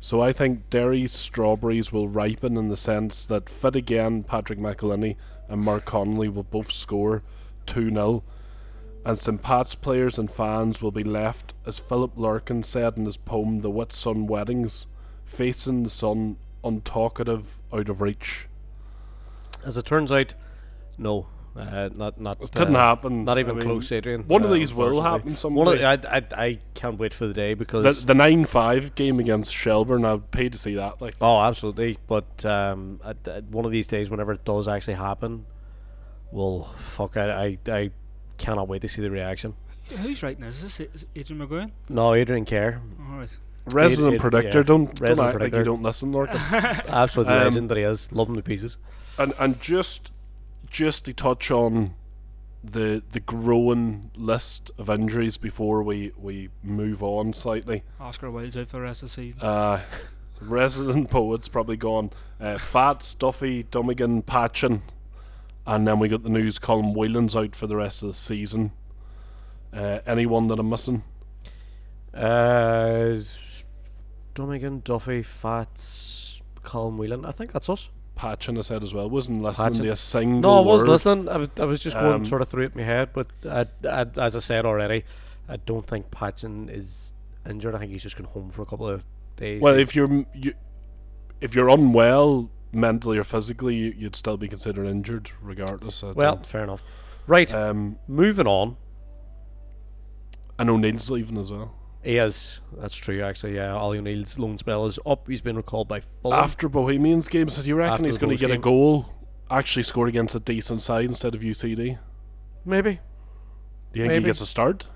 [0.00, 5.16] So I think Derry's strawberries will ripen in the sense that fit again Patrick McEleney
[5.48, 7.22] and Mark Connolly will both score
[7.66, 8.22] 2 0.
[9.04, 9.42] And St.
[9.42, 13.70] Pat's players and fans will be left, as Philip Larkin said in his poem The
[13.70, 14.86] Whitsun Weddings,
[15.24, 18.46] facing the sun, untalkative, out of reach.
[19.64, 20.34] As it turns out,
[20.96, 21.26] no.
[21.58, 23.24] Uh, not not It didn't uh, happen.
[23.24, 24.22] Not I even mean, close, Adrian.
[24.28, 25.84] One of these will happen some One of, day.
[25.84, 30.04] I, I I can't wait for the day because the nine five game against Shelbourne,
[30.04, 31.00] I'd pay to see that.
[31.00, 31.98] Like, oh, absolutely.
[32.06, 35.46] But um, at, at one of these days, whenever it does actually happen,
[36.30, 37.90] well, fuck, I I, I
[38.36, 39.54] cannot wait to see the reaction.
[39.88, 40.62] Who's writing this?
[40.62, 41.70] Is this Adrian McGowan?
[41.88, 42.80] No, Adrian Kerr,
[43.10, 43.36] Alright.
[43.72, 44.62] resident it- predictor, yeah.
[44.64, 45.58] don't don't Resident act like predictor.
[45.58, 46.86] you don't listen, Lorcan.
[46.88, 48.12] Absolutely Um, legend that he is.
[48.12, 48.76] Love him to pieces.
[49.18, 50.12] and and just
[50.70, 51.94] just to touch on
[52.62, 57.82] the the growing list of injuries before we we move on slightly.
[58.00, 59.40] Oscar Wilde's out for the rest of the season.
[59.40, 59.80] Uh,
[60.40, 62.10] resident poet's probably gone.
[62.40, 64.82] Uh, Fat, Stuffy, Dummigan, Patching,
[65.66, 66.58] and then we got the news.
[66.58, 68.72] Colin Whelan's out for the rest of the season.
[69.72, 71.02] Uh, anyone that I'm missing?
[72.14, 73.18] Uh,
[74.34, 77.24] Donegan, Duffy, Fats, Colin Whelan.
[77.24, 77.90] I think that's us.
[78.18, 79.08] Patching, I said as well.
[79.08, 80.88] Wasn't listening to a single No, I was word.
[80.88, 81.28] listening.
[81.28, 83.28] I was, I was just going Um, sort of through it in my head, but
[83.48, 85.04] I, I, as I said already,
[85.48, 87.14] I don't think Patching is
[87.48, 87.74] injured.
[87.74, 89.04] I think he's just gone home for a couple of
[89.36, 89.62] days.
[89.62, 90.52] Well, if you're you,
[91.40, 96.02] if you're unwell mentally or physically, you, you'd still be considered injured, regardless.
[96.02, 96.82] I well, fair enough.
[97.26, 98.76] Right, um, moving on.
[100.58, 101.72] I know Neil's leaving as well.
[102.02, 102.60] He is.
[102.78, 103.56] That's true, actually.
[103.56, 105.26] Yeah, Ollie O'Neill's loan spell is up.
[105.28, 106.38] He's been recalled by Fulham.
[106.42, 109.06] After Bohemians game, so do you reckon After he's going to get a goal?
[109.50, 111.98] Actually, scored against a decent side instead of UCD.
[112.64, 113.00] Maybe.
[113.92, 114.24] Do you think Maybe.
[114.24, 114.86] he gets a start?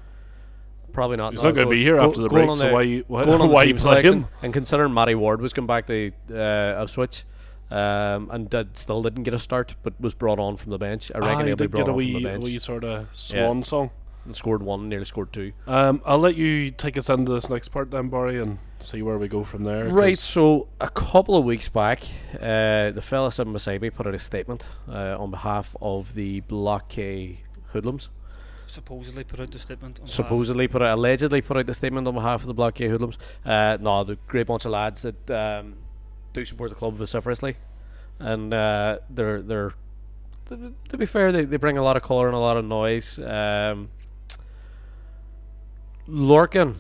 [0.93, 1.33] Probably not.
[1.33, 3.25] He's no, not going to be here go- after the break, so the- why why,
[3.25, 4.27] going on the why team play him?
[4.43, 7.25] and considering Matty Ward was come back to uh, Ipswich,
[7.71, 11.11] um, and did, still didn't get a start, but was brought on from the bench.
[11.15, 12.45] I reckon Ah, he he'll be brought a on from wee, the a bench.
[12.45, 13.91] wee sort of swan song.
[14.25, 15.53] And scored one, nearly scored two.
[15.67, 19.19] Um, I'll let you take us into this next part then, Barry, and see where
[19.19, 19.89] we go from there.
[19.89, 22.03] Right, so a couple of weeks back,
[22.35, 26.41] uh, the fella sitting beside me put out a statement uh, on behalf of the
[26.41, 27.41] Block K
[27.73, 28.11] hoodlums.
[28.67, 29.99] Supposedly put out the statement.
[30.01, 32.75] on behalf- Supposedly put out, allegedly put out the statement on behalf of the Block
[32.75, 33.19] K hoodlums.
[33.45, 35.75] Uh, no, the great bunch of lads that um,
[36.33, 37.57] do support the club vociferously,
[38.19, 39.75] and uh, they're they're
[40.47, 42.65] to, to be fair, they, they bring a lot of colour and a lot of
[42.65, 43.19] noise.
[43.19, 43.91] Um,
[46.13, 46.75] Lorcan,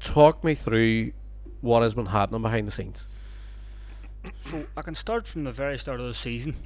[0.00, 1.12] talk me through
[1.60, 3.06] what has been happening behind the scenes.
[4.50, 6.56] So I can start from the very start of the season,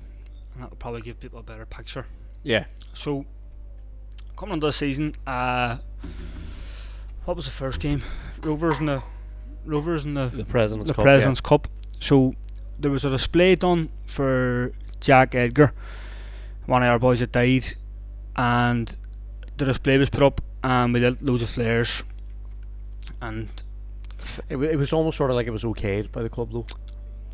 [0.55, 2.07] and that will probably give people a better picture.
[2.43, 2.65] Yeah.
[2.95, 3.27] So
[4.39, 5.79] coming into the season, uh,
[7.27, 8.03] what was the first game?
[8.43, 9.03] Rovers in the
[9.67, 11.05] Rovers in the The President's the Cup.
[11.05, 11.69] President's Cup.
[12.01, 12.35] So
[12.79, 15.75] there was a display done for Jack Edgar,
[16.67, 17.75] one of our boys that died,
[18.35, 18.97] and
[19.57, 22.03] the display was put up, and we lit loads of flares,
[23.21, 23.49] and.
[24.49, 26.67] It, wa- it was almost sort of like it was okayed by the club, though.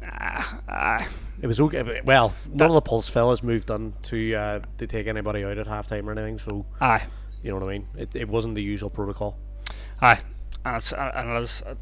[0.05, 1.09] ah, ah,
[1.41, 2.01] It was okay.
[2.05, 5.67] Well, none of the Pulse fellas moved on to uh, to take anybody out at
[5.67, 7.07] halftime or anything, so aye,
[7.43, 7.87] you know what I mean.
[7.97, 9.39] It, it wasn't the usual protocol.
[10.03, 10.21] aye,
[10.67, 11.75] and it's uh, and it is, uh,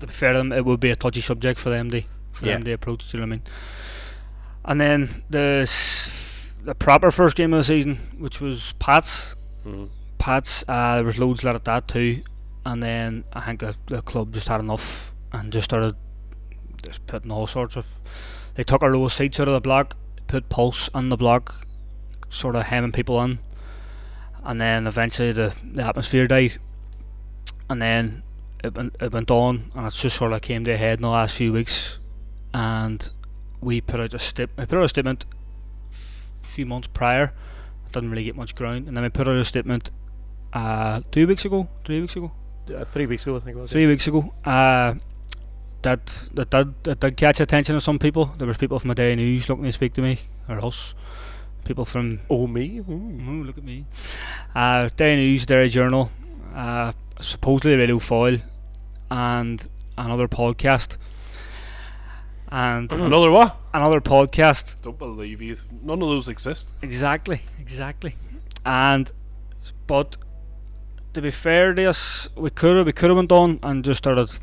[0.00, 2.02] to be fair to them, it would be a touchy subject for them to
[2.32, 2.58] for Yeah.
[2.68, 3.10] approach.
[3.10, 3.42] Do you know what I mean?
[4.66, 9.34] And then the s- the proper first game of the season, which was Pats,
[9.66, 9.88] Mm.
[10.26, 12.22] Uh, there was loads at that too,
[12.64, 15.94] and then I think the, the club just had enough and just started
[16.82, 17.86] just putting all sorts of.
[18.54, 19.96] They took our lowest seats out of the block,
[20.26, 21.66] put Pulse on the block,
[22.28, 23.38] sort of hemming people in,
[24.44, 26.58] and then eventually the, the atmosphere died,
[27.70, 28.22] and then
[28.64, 31.02] it went, it went on, and it just sort of came to a head in
[31.02, 31.98] the last few weeks,
[32.52, 33.10] and
[33.60, 35.24] we put out a stip, we put out a statement
[36.42, 37.32] few months prior
[37.92, 38.86] didn't really get much ground.
[38.86, 39.90] And then we put out a statement
[40.56, 42.30] uh, two weeks ago, three weeks ago,
[42.68, 43.70] Uh, three weeks ago, I think it was.
[43.72, 44.20] three weeks ago.
[44.44, 44.94] Uh,
[45.82, 48.24] that that did that did catch attention of some people.
[48.38, 50.14] There was people from the Derry News looking to speak to me
[50.48, 50.94] or us.
[51.64, 52.78] People from Oh, me?
[52.88, 53.42] Ooh.
[53.46, 53.86] look at me.
[54.54, 56.10] Uh, Derry News, Derry Journal,
[56.54, 58.38] uh, supposedly Radio Foyle,
[59.10, 60.96] and another podcast.
[62.48, 63.56] And Another what?
[63.74, 65.56] another podcast Don't believe you.
[65.82, 66.72] None of those exist.
[66.82, 68.14] Exactly, exactly.
[68.64, 69.10] And
[69.86, 70.16] but
[71.16, 73.96] to be fair to us, we could have we could have went on and just
[73.98, 74.38] started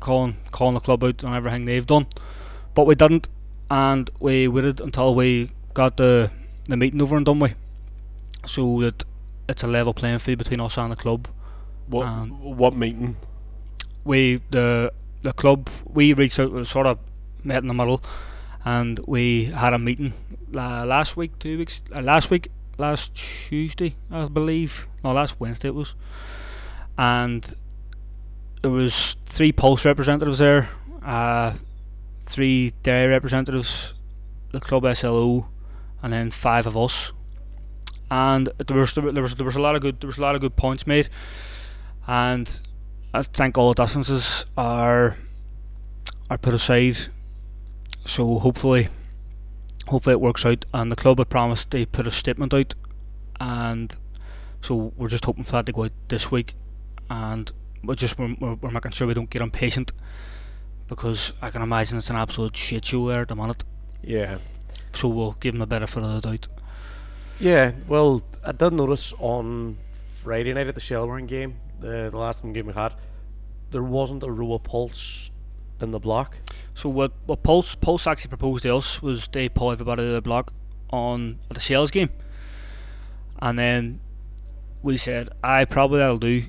[0.00, 2.06] calling calling the club out on everything they've done,
[2.74, 3.28] but we didn't,
[3.70, 6.32] and we waited until we got the
[6.64, 7.54] the meeting over and done with,
[8.44, 9.04] so that
[9.48, 11.28] it's a level playing field between us and the club.
[11.86, 13.14] What Um, what meeting?
[14.04, 16.98] We the the club we reached out, we sort of
[17.44, 18.02] met in the middle,
[18.64, 20.14] and we had a meeting
[20.52, 24.88] uh, last week, two weeks, uh, last week, last Tuesday, I believe.
[25.06, 25.94] No, last Wednesday it was,
[26.98, 27.54] and
[28.60, 30.68] there was three Pulse representatives there,
[31.04, 31.54] uh,
[32.24, 33.94] three Derry representatives,
[34.50, 35.46] the club SLO,
[36.02, 37.12] and then five of us.
[38.10, 40.34] And there was there was there was a lot of good there was a lot
[40.34, 41.08] of good points made,
[42.08, 42.60] and
[43.14, 45.16] I think all the differences are
[46.28, 46.96] are put aside.
[48.04, 48.88] So hopefully,
[49.86, 50.64] hopefully it works out.
[50.74, 52.74] And the club had promised they put a statement out,
[53.38, 53.96] and
[54.66, 56.54] so we're just hoping for that to go out this week.
[57.08, 57.52] And
[57.84, 59.92] we're just we're, we're, making sure we don't get impatient
[60.88, 63.62] because I can imagine it's an absolute shit show there at the minute.
[64.02, 64.38] Yeah.
[64.92, 66.48] So we'll give them a benefit of the doubt.
[67.38, 69.76] Yeah, well, I did notice on
[70.22, 72.94] Friday night at the Shelbourne game, the, the last game we had,
[73.70, 75.30] there wasn't a row of pulse
[75.80, 76.38] in the block.
[76.74, 80.22] So what what Pulse Pulse actually proposed to us was they pull everybody to the
[80.22, 80.52] block
[80.90, 82.10] on the Shels game,
[83.40, 84.00] and then
[84.82, 86.44] we said, "I probably that'll do,"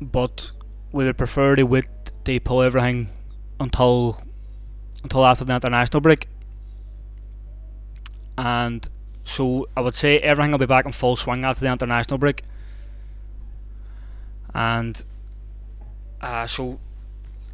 [0.00, 0.50] but
[0.92, 1.86] we would prefer to wait
[2.24, 3.08] they pull everything
[3.58, 4.22] until
[5.02, 6.28] until after the international break.
[8.38, 8.88] And
[9.24, 12.44] so I would say everything will be back in full swing after the international break.
[14.54, 15.02] And
[16.20, 16.78] uh, so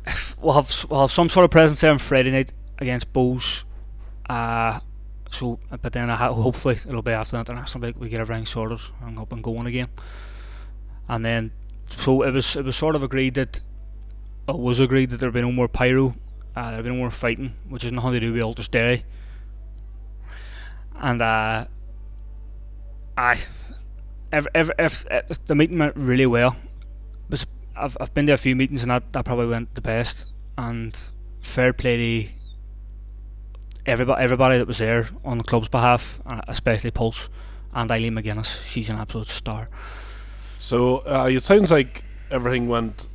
[0.41, 3.65] we'll have we'll have some sort of presence there on Friday night against Bohs.
[4.29, 4.81] Uh,
[5.31, 8.47] so, but then I ha- hopefully it'll be after the international break we get everything
[8.47, 9.87] sorted and up and going again.
[11.09, 11.53] And then,
[11.87, 13.61] so it was it was sort of agreed that
[14.49, 16.15] it was agreed that there'd be no more pyro,
[16.57, 19.05] uh, there'd be no more fighting, which is nothing to do with Ulster Dairy.
[20.97, 21.67] And uh,
[23.17, 23.39] I,
[24.33, 26.57] if, if, if, if the meeting went really well,
[27.31, 30.27] was I've I've been to a few meetings and that, that probably went the best.
[30.57, 30.99] And
[31.41, 32.38] fair play to
[33.89, 37.29] everybody everybody that was there on the club's behalf, uh, especially Pulse
[37.73, 38.63] and Eileen McGuinness.
[38.65, 39.69] She's an absolute star.
[40.59, 43.07] So uh, it sounds like everything went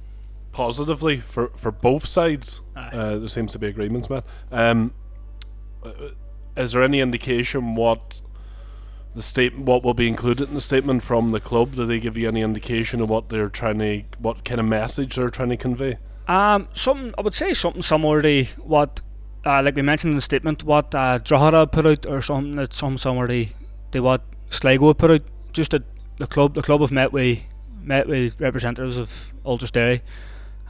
[0.52, 2.62] positively for, for both sides.
[2.76, 4.24] Uh, there seems to be agreements, man.
[4.52, 4.94] Um,
[5.84, 5.92] uh,
[6.56, 8.22] is there any indication what
[9.16, 11.76] the state what will be included in the statement from the club?
[11.76, 15.16] Do they give you any indication of what they're trying to, what kind of message
[15.16, 15.98] they're trying to convey?
[16.28, 19.02] Um, something I would say something similar to what,
[19.46, 22.74] uh, like we mentioned in the statement, what uh, Drogheda put out, or something that
[22.74, 23.48] some to,
[23.92, 25.22] to what Sligo put out.
[25.52, 25.84] Just that
[26.18, 27.40] the club, the club have met with
[27.82, 30.02] met with representatives of Ulster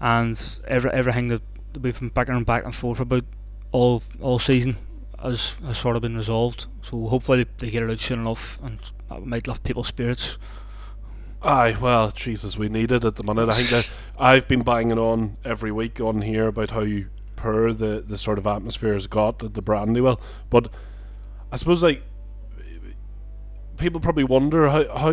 [0.02, 1.42] and every everything that
[1.80, 3.24] we've been back and back and forth about
[3.72, 4.78] all all season
[5.22, 6.66] has, has sort of been resolved.
[6.82, 10.38] So hopefully they, they get it out soon enough, and that might lift people's spirits.
[11.42, 13.50] Aye, well, Jesus, we need it at the minute.
[13.50, 16.88] I think that I've been banging on every week on here about how
[17.44, 20.20] poor the, the sort of atmosphere has got at the Brandywell.
[20.50, 20.74] But
[21.52, 22.02] I suppose, like,
[23.78, 25.12] people probably wonder how, how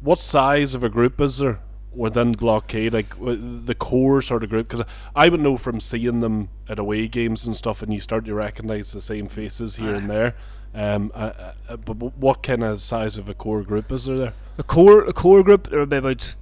[0.00, 1.60] what size of a group is there
[1.92, 4.68] within Block K, like the core sort of group?
[4.68, 8.24] Because I would know from seeing them at away games and stuff, and you start
[8.24, 10.34] to recognise the same faces here and there.
[10.74, 11.32] Um, uh,
[11.68, 14.32] uh, but what kind of size of a core group is there there?
[14.56, 16.34] The core, the core group, there would be about.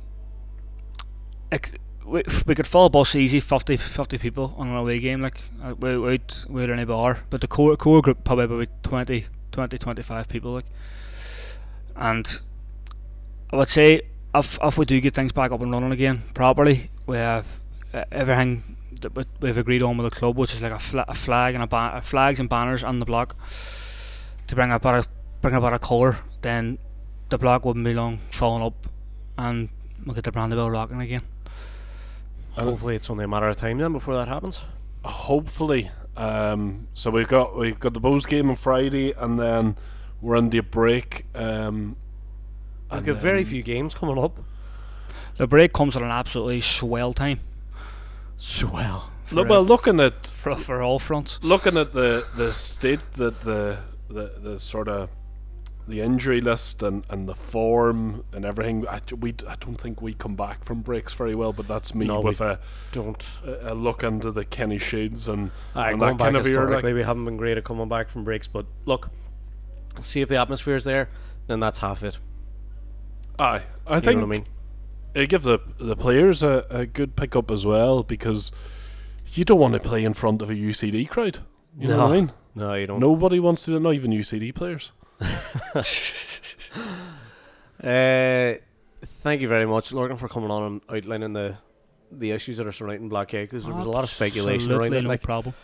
[1.52, 1.74] Ex-
[2.04, 5.42] we, we could fill a bus easy, 50, 50 people on an away game, like
[5.62, 7.18] uh, without, without any bar.
[7.30, 10.66] But the core core group probably about 20, 20 25 people, like.
[11.96, 12.40] And
[13.52, 14.02] I would say
[14.34, 17.46] if if we do get things back up and running again properly, we have
[18.10, 21.54] everything that we- we've agreed on with the club, which is like a, a flag
[21.54, 23.36] and a ba- flags and banners on the block
[24.46, 25.08] to bring about a
[25.40, 26.18] bring a bit colour.
[26.42, 26.78] Then
[27.28, 28.86] the block wouldn't be long falling up,
[29.38, 29.68] and
[30.04, 31.22] we'll get the Brandywell rocking again.
[32.56, 34.60] Hopefully, it's only a matter of time then before that happens.
[35.04, 35.90] hopefully.
[36.16, 39.76] Um, so we've got we've got the Bohs game on Friday, and then
[40.20, 41.26] we're on the break.
[41.34, 41.96] Um,
[42.92, 44.38] We've got very few games coming up.
[45.36, 47.40] The break comes at an absolutely swell time
[48.36, 49.10] Swell.
[49.32, 51.40] No, for, well, looking at for, for all fronts.
[51.42, 53.78] looking at the the state that the
[54.08, 55.08] the, the sort of
[55.86, 60.14] the injury list and, and the form and everything, I, we I don't think we
[60.14, 61.52] come back from breaks very well.
[61.52, 62.58] But that's me No, with a,
[62.92, 63.22] Don't.
[63.44, 66.94] a a look into the Kenny Shiels and, Aye, and that kind of historically, Like,
[66.94, 69.10] we haven't been great at coming back from breaks, but look,
[70.00, 71.08] see if the atmosphere is there,
[71.46, 72.18] then that's half it.
[73.38, 74.46] aye, I You think know what I mean?
[75.14, 78.50] it give the the players a, a good pickup as well because
[79.32, 81.38] you don't want to play in front of a UCD crowd.
[81.78, 82.32] You know what I mean?
[82.54, 83.00] No, you don't.
[83.00, 84.92] Nobody wants to, not even UCD players.
[87.82, 88.54] Uh,
[89.04, 91.56] thank you very much, Lorcan, for coming on and outlining the
[92.10, 94.94] the issues that are surrounding Black Blackhead because there was a lot of speculation around
[94.94, 95.54] it, no like, problem.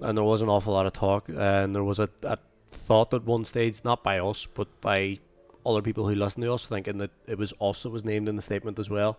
[0.00, 3.24] and there was an awful lot of talk, and there was a, a thought at
[3.24, 5.18] one stage, not by us, but by
[5.64, 8.36] other people who listened to us, thinking that it was us that was named in
[8.36, 9.18] the statement as well.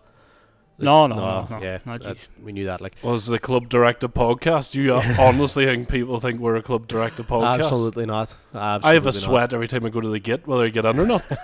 [0.80, 1.62] No, no, no, no.
[1.62, 2.80] yeah, no, that- we knew that.
[2.80, 4.74] Like Was the club directed podcast?
[4.74, 7.64] You honestly think people think we're a club directed podcast?
[7.64, 8.34] absolutely not.
[8.54, 9.14] Absolutely I have a not.
[9.14, 11.26] sweat every time I go to the gate, whether I get in or not.
[11.28, 11.36] Do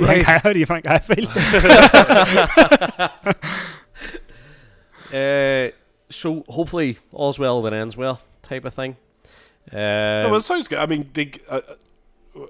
[0.00, 1.28] you think- How do you think I feel?
[5.12, 5.70] Uh,
[6.08, 8.96] so hopefully all's well that ends well, type of thing.
[9.72, 10.78] Uh, no, well, it sounds good.
[10.78, 11.74] I mean, they, uh, uh,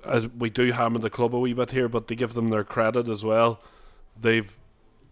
[0.04, 2.64] as we do hammer the club a wee bit here, but to give them their
[2.64, 3.60] credit as well.
[4.20, 4.54] They've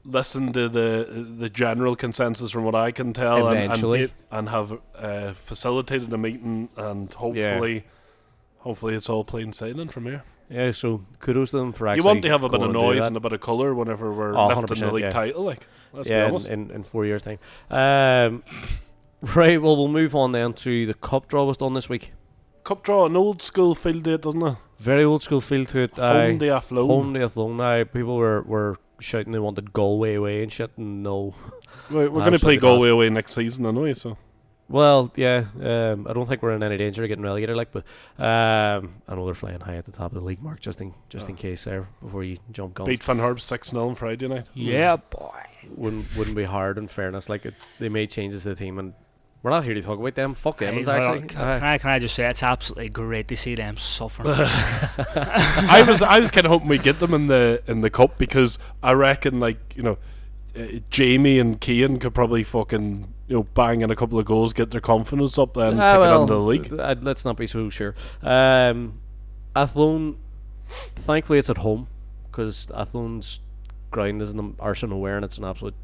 [0.05, 4.79] listened to the the general consensus, from what I can tell, and- and, and, have
[4.97, 7.85] uh, facilitated a meeting, and hopefully,
[8.59, 10.23] hopefully, it's all plain sailing from here.
[10.51, 12.03] yeah, so kudos to them for actually.
[12.03, 14.35] you want to have a bit of noise and a bit of colour whenever we're
[14.37, 15.11] Oh, lifting the league yeah.
[15.11, 15.45] title.
[15.45, 16.51] Like, let's yeah, be in, honest.
[16.51, 17.39] in, in four years' time.
[17.71, 18.43] Um,
[19.35, 22.13] right, well, we'll move on then to the cup draw was done this week.
[22.65, 24.57] Cup draw, an old school field date, doesn't it?
[24.79, 25.97] Very old school feel to it.
[25.97, 26.89] Home day Athlone.
[26.89, 27.57] Home day Athlone.
[27.57, 30.71] Now people were, were shouting they wanted Galway away and shit.
[30.77, 31.35] And no,
[31.91, 32.63] We're, we're going to play not.
[32.63, 34.17] Galway away next season anyway, so.
[34.69, 35.45] well, yeah.
[35.61, 37.57] Um, I don't think we're in any danger of getting relegated.
[37.57, 37.85] Like, but
[38.23, 40.95] um, I know they're flying high at the top of the league mark, just in
[41.09, 41.39] just in Oh.
[41.39, 42.87] case there before you jump guns.
[42.87, 44.49] Beat Van Herb 6 0 on Friday night.
[44.55, 45.43] yeah, boy.
[45.75, 46.79] wouldn't wouldn't be hard.
[46.79, 48.93] In fairness, like it, they made changes to the team, and
[49.43, 50.35] we're not here to talk about them.
[50.35, 51.29] Fuck Hey, Evans, hold on, actually.
[51.29, 54.29] Can, can I, can I just say it's absolutely great to see them suffering.
[54.37, 58.19] I was I was kind of hoping we get them in the in the cup
[58.19, 59.99] because I reckon like you know
[60.59, 64.53] uh, Jamie and Keane could probably fucking you know bang in a couple of goals,
[64.53, 66.69] get their confidence up, then Ah, take well, it into the league.
[66.71, 67.95] th- uh, let's not be so sure.
[68.23, 69.01] Um,
[69.55, 70.19] Athlone,
[70.97, 71.89] thankfully, it's at home
[72.31, 73.41] because Athlone's
[73.91, 75.75] ground is in the Arsenal Aware and it's an absolute.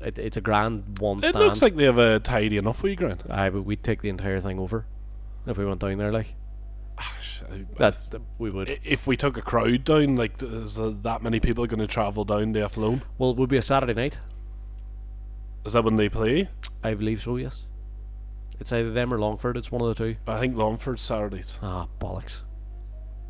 [0.00, 1.44] It, it's a grand one It stand.
[1.44, 3.22] looks like they have a tidy enough wee ground.
[3.28, 4.86] Aye, but we'd take the entire thing over
[5.46, 6.12] if we went down there.
[6.12, 6.34] Like
[6.98, 7.16] Ah,
[7.52, 8.68] I- that's th- we would.
[8.70, 11.86] I- If we took a crowd down, like is there that many people going to
[11.86, 13.02] travel down there alone?
[13.18, 14.18] well, it would be a Saturday night.
[15.64, 16.48] Is that when they play?
[16.82, 17.36] I believe so.
[17.36, 17.66] Yes.
[18.58, 19.56] It's either them or Longford.
[19.56, 20.16] It's one of the two.
[20.26, 21.58] I think Longford's Saturdays.
[21.62, 22.40] Ah, bollocks.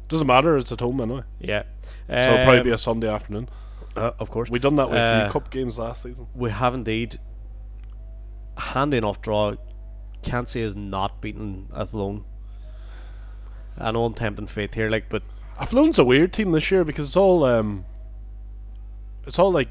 [0.08, 0.56] Doesn't matter.
[0.56, 1.22] It's at home anyway.
[1.38, 1.62] Yeah.
[2.08, 3.48] So it'll probably Um, be a Sunday afternoon.
[4.00, 4.50] Uh, of course.
[4.50, 6.26] We done that with a uh, few cup games last season.
[6.34, 7.18] We have indeed.
[8.56, 9.54] Handy enough draw.
[10.22, 12.24] Can't say is not beaten Athlone.
[13.78, 15.22] I know I'm tempting fate here, like, but
[15.58, 17.84] Athlone's a weird team this year because it's all um,
[19.26, 19.68] it's all like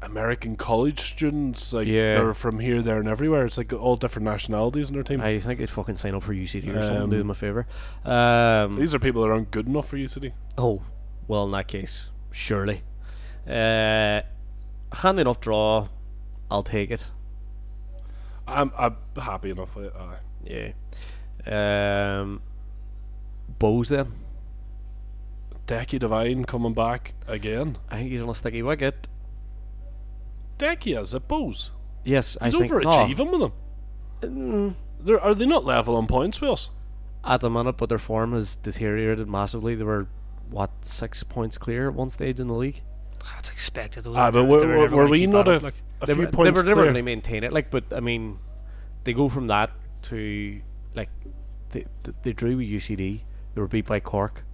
[0.00, 1.72] American college students.
[1.72, 2.14] Like Yeah.
[2.14, 3.44] they're from here, there, and everywhere.
[3.46, 5.20] It's like all different nationalities in their team.
[5.20, 7.10] I think they'd fucking sign up for UCD or something.
[7.10, 7.66] Do Um, them a favor.
[8.04, 10.32] Um, These are people that aren't good enough for UCD.
[10.56, 10.82] oh,
[11.26, 12.82] well, in that case, surely.
[13.48, 14.22] Uh,
[14.92, 15.88] handy enough draw.
[16.50, 17.06] I'll take it.
[18.46, 19.92] I'm I'm happy enough with it.
[19.98, 20.18] aye.
[20.44, 22.20] Yeah.
[22.20, 22.40] Um,
[23.58, 24.12] Bohs then.
[25.66, 27.76] Decky Devine coming back again.
[27.90, 29.06] I think he's on a sticky wicket.
[30.58, 31.70] Decky a Bohs.
[32.04, 32.72] Yes, He's I think.
[32.72, 33.52] overachieving with them.
[34.22, 36.70] Mm, They're, are they not level on points with us?
[37.24, 39.74] at the minute, but their form has deteriorated massively.
[39.74, 40.06] They were
[40.48, 42.80] what six points clear at one stage in the league.
[43.34, 44.04] That's expected.
[44.04, 44.16] though.
[44.16, 45.74] Ah, but were- were, were, were we not a, like.
[46.00, 47.52] a they few were, they were never to maintain it.
[47.52, 48.38] Like, but I mean,
[49.04, 49.70] they go from that
[50.02, 50.60] to
[50.94, 51.10] like
[51.70, 51.86] they,
[52.22, 53.22] they, drew with UCD.
[53.54, 54.44] They were beat by Cork.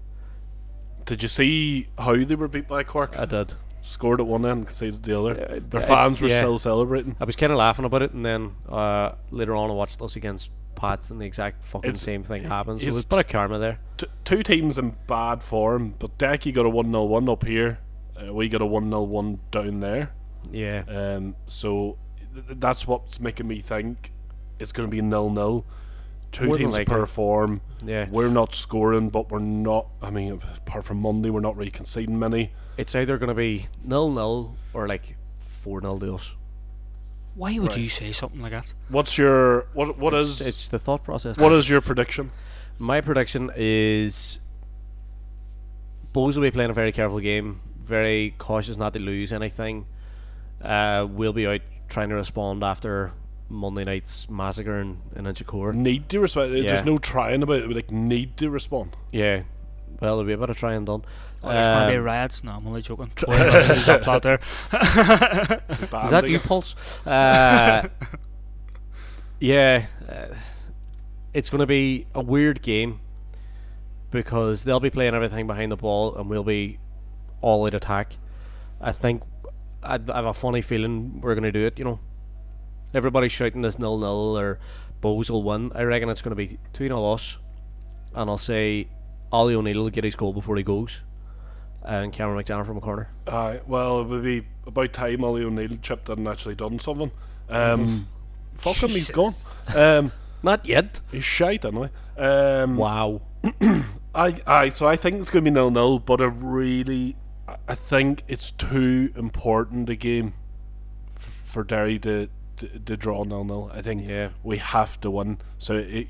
[1.04, 3.14] Did you see how they were beat by Cork?
[3.18, 3.54] I did.
[3.82, 5.32] Scored at one end, conceded the other.
[5.56, 6.38] Uh, Their fans were yeah.
[6.38, 7.16] still celebrating.
[7.20, 10.16] I was kind of laughing about it, and then uh, later on, I watched us
[10.16, 12.80] against Pats, and the exact fucking It's- same thing happens.
[12.80, 13.78] So it's- there's a bit of karma there.
[13.98, 17.78] T- two teams in bad form, but Decky got a 1 0 1 up here.
[18.16, 20.12] Uh, we got a 1 0 1 down there.
[20.52, 20.84] Yeah.
[20.88, 21.96] Um, so
[22.34, 24.12] th- th- that's what's making me think
[24.58, 25.64] it's going to be nil nil.
[26.32, 26.92] Two More teams likely.
[26.92, 27.60] per form.
[27.84, 28.08] Yeah.
[28.10, 29.86] We're not scoring, but we're not.
[30.02, 32.50] I mean, apart from Monday, we're not really conceding many.
[32.76, 36.34] It's either going to be nil nil or like four nil to us.
[37.36, 37.78] Why would Right.
[37.78, 38.72] you say something like that?
[38.88, 39.98] What's your what?
[39.98, 41.36] What it's, is it's the thought process.
[41.36, 42.30] what is your prediction?
[42.78, 44.40] My prediction is
[46.12, 49.86] Bohs will be playing a very careful game, very cautious not to lose anything.
[50.62, 53.12] Uh, we'll be out trying to respond after
[53.48, 55.74] Monday night's massacre in, in Inchicore.
[55.74, 56.54] Need to respond.
[56.54, 56.62] Yeah.
[56.62, 57.68] There's no trying about it.
[57.68, 58.96] We like need to respond.
[59.12, 59.42] Yeah.
[60.00, 61.04] Well, there'll be a bit of try and done.
[61.42, 62.42] Oh, there's going to be Um, riots.
[62.42, 63.12] No, I'm only joking.
[63.16, 64.40] He's up out there.
[64.72, 66.74] Is that you, Pulse?
[67.06, 67.88] Uh,
[69.40, 70.34] yeah, uh,
[71.32, 73.00] it's going to be a weird game
[74.10, 76.78] because they'll be playing everything behind the ball and we'll be
[77.44, 78.16] all out attack.
[78.80, 79.22] I think
[79.82, 81.78] I, I have a funny feeling we're going to do it.
[81.78, 82.00] You know,
[82.94, 84.58] everybody's shouting this nil nil or
[85.02, 85.70] Bohs will win.
[85.74, 87.36] I reckon it's going to be two 0 us,
[88.14, 88.88] and I'll say
[89.30, 91.02] Ollie O'Neill will get his goal before he goes,
[91.82, 93.10] and Cameron McJannet from a corner.
[93.26, 97.10] Aye, well, it would be about time Ollie O'Neill chipped in and actually done something.
[97.50, 98.08] Um,
[98.54, 99.34] fuck him, he's gone.
[99.74, 101.00] Um, Not yet.
[101.10, 101.88] he's shite anyway.
[102.18, 103.22] Um, Wow.
[104.14, 107.16] I, I, so I think it's going to be nil nil, but I really,
[107.68, 110.34] I- think it's too important a game
[111.16, 113.70] f- for Derry to, to, to draw nil nil.
[113.72, 114.30] I think Yeah.
[114.42, 115.38] we have to win.
[115.58, 116.08] So it,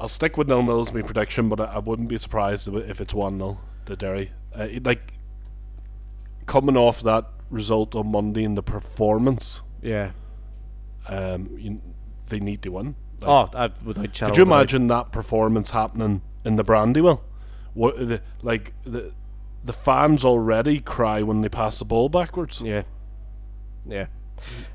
[0.00, 3.00] I'll stick with nil nil as my prediction, but I, I wouldn't be surprised if
[3.00, 4.32] it's one nil to Derry.
[4.58, 5.12] Uh, it, like
[6.46, 10.10] coming off that result on Monday and the performance, Yeah.
[11.08, 11.80] um, you,
[12.28, 12.94] they need to win.
[13.20, 14.38] Like, Oh, I, without could you of a doubt.
[14.46, 17.22] imagine that performance happening in the Brandywell?
[17.74, 19.12] What the like the
[19.66, 22.60] the fans already cry when they pass the ball backwards.
[22.60, 22.82] Yeah.
[23.86, 24.06] Yeah.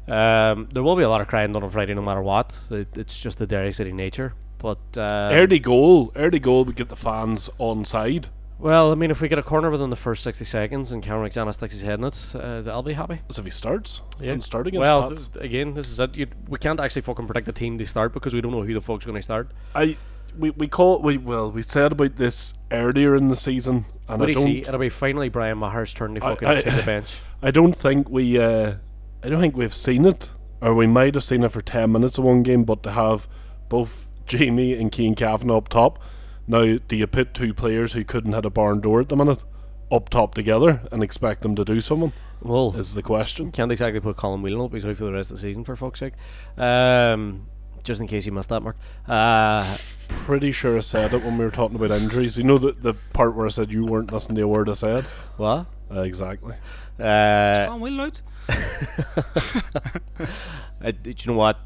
[0.08, 2.56] Um, there will be a lot of crying done on Friday no matter what.
[2.72, 4.34] It, it's just the Derry City nature.
[4.58, 8.28] But uh, early goal, early goal would get the fans on side.
[8.60, 11.30] well, I mean, if we get a corner within the first sixty seconds and Cameron
[11.32, 13.22] McJannet sticks his head in it, uh, I'll be happy.
[13.30, 14.34] As if he starts, Yeah.
[14.34, 16.14] and start against Well, th- again, this is it.
[16.16, 18.74] You, we can't actually fucking predict the team to start because we don't know who
[18.74, 19.50] the fuck's going to start.
[19.74, 19.98] I
[20.38, 24.20] we we call it we well we said about this earlier in the season, and
[24.20, 24.62] What I do you don't see?
[24.62, 27.14] It'll be finally Brian Maher's turn to I- fucking I- take the bench.
[27.42, 28.76] I don't think we uh
[29.24, 32.18] I don't think we've seen it, or we might have seen it for ten minutes
[32.18, 33.28] of one game, but to have
[33.70, 36.00] both Jamie and Keane Kavanagh up top.
[36.48, 39.44] Now, do you put two players who couldn't hit a barn door at the minute
[39.92, 42.12] up top together and expect them to do something?
[42.42, 43.52] Well, Is the question.
[43.52, 44.74] can't exactly put Colin Whelan up.
[44.74, 46.14] He's out for the rest of the season, for fuck's sake.
[46.58, 47.46] Um,
[47.84, 48.78] just in case you missed that, Mark.
[49.08, 49.78] Uh,
[50.08, 52.38] Pretty sure I said it when we were talking about injuries.
[52.38, 54.74] You know the the part where I said you weren't listening to a word I
[54.74, 55.06] said.
[55.38, 55.66] what?
[55.90, 56.56] Uh, exactly.
[57.00, 58.22] Uh, Oh, Will out.
[60.84, 61.60] Uh, do you know what?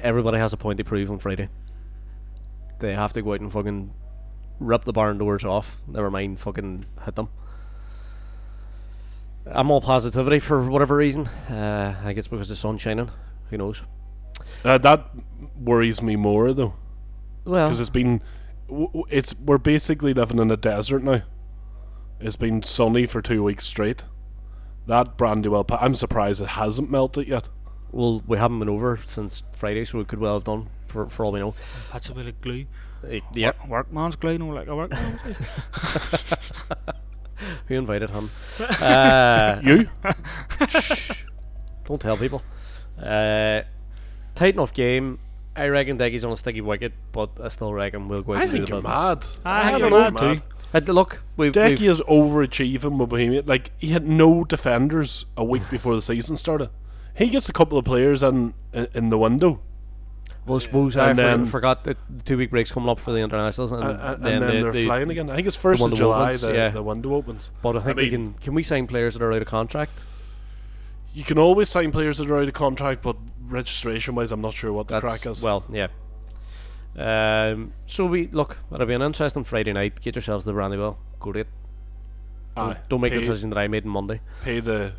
[0.00, 1.48] Everybody has a point to prove on Friday.
[2.80, 3.92] They have to go out and fucking
[4.58, 5.76] rip the barn doors off.
[5.86, 7.28] Never mind fucking hit them.
[9.46, 11.28] I'm all positivity for whatever reason.
[11.28, 13.10] Uh, I guess because the sun's shining.
[13.50, 13.82] Who knows?
[14.64, 15.06] Uh, that
[15.58, 16.74] worries me more though.
[17.44, 18.22] Well, because it's been
[18.68, 21.22] w- w- it's we're basically living in a desert now.
[22.20, 24.04] It's been sunny for two weeks straight.
[24.86, 27.48] That Brandywell, I'm surprised it hasn't melted yet.
[27.92, 31.24] well, we haven't been over since Friday, so we could well have done for, for
[31.24, 31.54] all we know.
[31.92, 32.66] That's a bit of glue.
[33.04, 35.34] Uh, yeah, Work, workman's glue, no like a workman's glue.
[37.68, 38.30] who invited him?
[38.80, 39.88] uh, You?
[41.84, 42.42] Don't tell people.
[43.02, 43.62] Uh,
[44.34, 45.18] tight enough game.
[45.54, 48.42] I reckon Deggy's on a sticky wicket, but I still reckon we'll go out I
[48.42, 48.94] and do think the you're business.
[48.94, 49.26] mad.
[49.44, 50.42] I I think don't you're know, mad too.
[50.74, 53.42] Uh, look, we've, Decky we've is overachieving with Bohemia.
[53.46, 56.68] Like he had no defenders a week before the season started.
[57.14, 59.60] He gets a couple of players in in, in the window,
[60.44, 63.00] well, I suppose I And for- then- forgot that the two week break's coming up
[63.00, 65.30] for the internationals, and, and, and then, then, the, they're the- flying again.
[65.30, 66.26] I think it's first one of that July.
[66.26, 66.68] opens, the, yeah.
[66.68, 67.50] the window opens.
[67.62, 69.92] But I think we mean- can can we sign players that are out of contract?
[71.16, 73.16] You can always sign players that are out of contract, but
[73.48, 75.42] registration wise, I'm not sure what the That's crack is.
[75.42, 75.86] well, yeah.
[76.94, 78.58] Um, so we look.
[78.70, 79.98] It'll be an interesting Friday night.
[80.02, 80.98] Get yourselves the Brandywell.
[81.18, 81.46] Go to it.
[82.54, 82.76] Don't, Aye.
[82.90, 84.20] don't make pay, the decision that I made on Monday.
[84.42, 84.92] pay the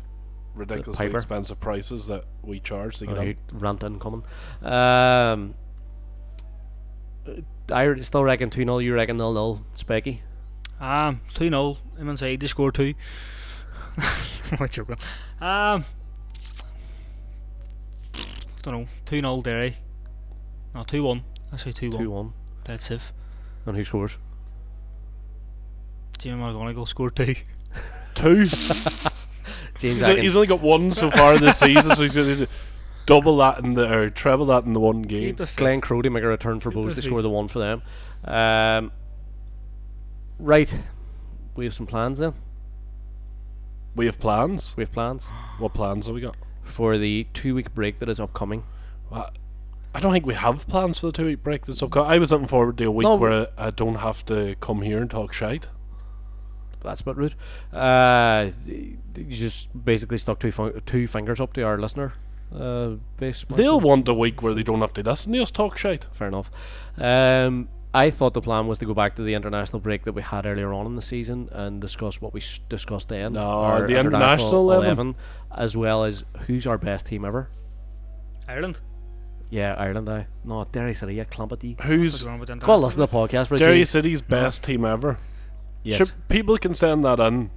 [0.56, 1.18] ridiculously piper.
[1.18, 3.26] expensive prices that we charge to get Oh, in.
[3.28, 4.24] you rant incoming.
[4.60, 5.54] Um,
[7.70, 8.78] I still reckon 2 0.
[8.78, 9.64] You reckon nil nil.
[9.76, 10.18] Specky.
[10.80, 11.76] Um, 2 0.
[11.96, 12.94] Him inside, they score two.
[14.58, 14.86] what you
[15.40, 15.84] Um,
[18.62, 18.88] don't know.
[19.06, 19.76] 2 0 Derry.
[20.74, 21.24] No, 2 1.
[21.52, 21.98] I say 2 1.
[21.98, 22.32] 2 1.
[22.64, 23.12] Dead safe.
[23.66, 24.18] And who scores?
[26.18, 27.34] Jimmy McGonigle scored two.
[28.14, 28.46] Two.
[29.78, 30.22] James he's, Atkins.
[30.22, 32.48] he's only got one so far in this season, so he's going to
[33.06, 35.36] double that in the or treble that in the one game.
[35.36, 35.52] Keep it.
[35.56, 37.82] Glenn Crowdy make a return for Keep Bohs it to score the one for them.
[38.24, 38.92] Um,
[40.38, 40.72] right.
[41.54, 42.34] We have some plans then.
[43.94, 44.76] We have plans.
[44.76, 45.28] We have plans
[45.58, 46.36] What plans have we got?
[46.68, 48.64] For the two week break that is upcoming.
[49.10, 49.30] Uh,
[49.94, 52.10] I don't think we have plans for the two week break that's upcoming.
[52.10, 53.16] I was looking forward to a week No.
[53.16, 55.68] where I, I don't have to come here and talk shite.
[56.82, 57.34] That's a bit rude.
[57.72, 58.98] Uh, you
[59.28, 62.12] just basically stuck two, fun- two fingers up to our listener
[62.54, 63.44] uh, base.
[63.48, 66.06] They'll want a week where they don't have to listen to us talk shite.
[66.12, 66.50] Fair enough.
[66.96, 70.20] Um, I thought the plan was to go back to the international break that we
[70.22, 73.32] had earlier on in the season and discuss what we s- discussed then.
[73.32, 75.16] No, our the international 11.
[75.56, 77.48] as well as who's our best team ever.
[78.46, 78.80] Ireland.
[79.50, 80.08] Yeah, Ireland.
[80.10, 81.14] I no, Derry City.
[81.14, 81.76] Yeah, Clampety.
[81.82, 83.84] Who's wrong with the listen to the podcast for a Derry.
[83.84, 85.16] City's best team ever?
[85.82, 85.96] Yes.
[85.98, 87.50] Sure, people can send that in.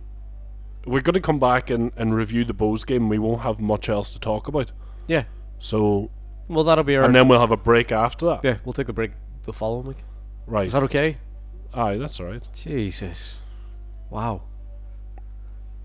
[0.86, 3.10] We're going to come back and, and review the Bohs game.
[3.10, 4.72] We won't have much else to talk about.
[5.08, 5.26] Yeah.
[5.60, 6.10] So,
[6.48, 7.04] Well, that'll be our.
[7.04, 8.40] and then we'll have a break after that.
[8.44, 9.12] yeah, we'll take a break
[9.44, 9.98] the following week.
[10.52, 10.68] Right.
[10.68, 11.18] Is that okay?
[11.74, 12.46] Aye, that's all right.
[12.54, 13.38] Jesus.
[14.10, 14.42] Wow.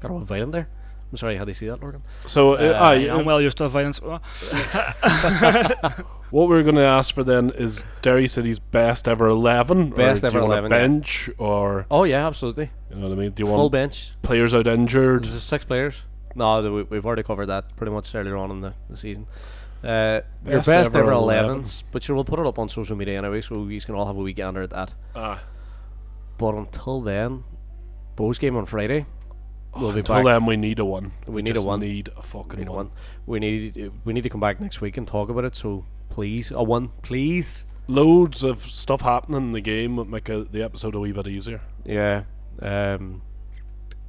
[0.00, 0.68] Got a bit violent there.
[1.12, 2.00] I'm sorry, how do you see that, Lorcan?
[2.26, 4.00] So, uh, Uh, aye, I'm if- well used to violence.
[4.02, 4.18] Uh,
[6.30, 9.90] what we're going to ask for then is Derry City's best ever 11.
[9.90, 10.82] Best ever do you want 11, a yeah.
[10.82, 12.70] bench, or, Oh yeah, absolutely.
[12.90, 13.30] you know what I mean?
[13.30, 14.10] Do you Full want bench.
[14.22, 15.24] players out injured?
[15.24, 16.02] Is it six players?
[16.34, 19.28] No, we- we've already covered that pretty much earlier on in the, the season.
[19.84, 21.58] Uh, your Best best ever ever 11s.
[21.58, 24.06] 11s, but sure, we'll put it up on social media anyway, so you can all
[24.06, 24.94] have a week gander at that.
[25.14, 25.42] Ah.
[26.38, 27.44] But until then,
[28.16, 29.06] Bohs game on Friday.
[29.78, 30.24] We'll be Until back.
[30.24, 31.12] then, we need a one.
[31.26, 31.80] We need a one.
[31.80, 32.76] need a fucking We need one.
[32.86, 32.90] one.
[33.26, 35.54] We need we need to come back next week and talk about it.
[35.54, 37.66] So please, a one, please.
[37.86, 41.26] Loads of stuff happening in the game would make a, the episode a wee bit
[41.28, 41.60] easier.
[41.84, 42.24] Yeah.
[42.62, 43.20] Um.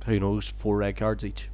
[0.06, 0.48] Who knows?
[0.48, 1.50] Four red cards each.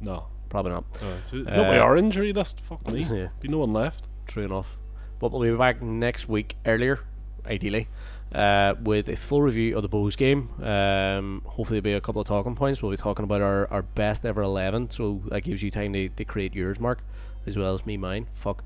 [0.00, 0.26] No.
[0.54, 0.84] Probably not.
[1.02, 2.60] Uh, so Uh, are injury list.
[2.60, 3.02] Fuck me.
[3.10, 3.30] Yeah.
[3.40, 4.06] Be no one left.
[4.28, 4.76] True enough.
[5.18, 7.00] But we'll be back next week earlier,
[7.44, 7.88] ideally,
[8.32, 10.50] uh, with a full review of the Bohs game.
[10.62, 12.80] Um, hopefully, there'll be a couple of talking points.
[12.80, 16.08] We'll be talking about our, our best ever 11, so that gives you time to,
[16.08, 17.00] to create yours, Mark,
[17.46, 18.28] as well as me, mine.
[18.34, 18.62] Fuck.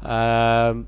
[0.00, 0.86] Um,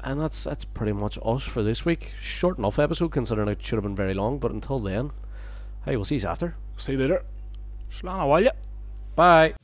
[0.00, 2.14] and that's that's pretty much us for this week.
[2.20, 4.40] Short enough episode, considering it should have been very long.
[4.40, 5.12] But until then,
[5.84, 6.56] hey, we'll see you after.
[6.76, 7.22] See you later.
[7.92, 8.71] Slán a.
[9.16, 9.54] Bye.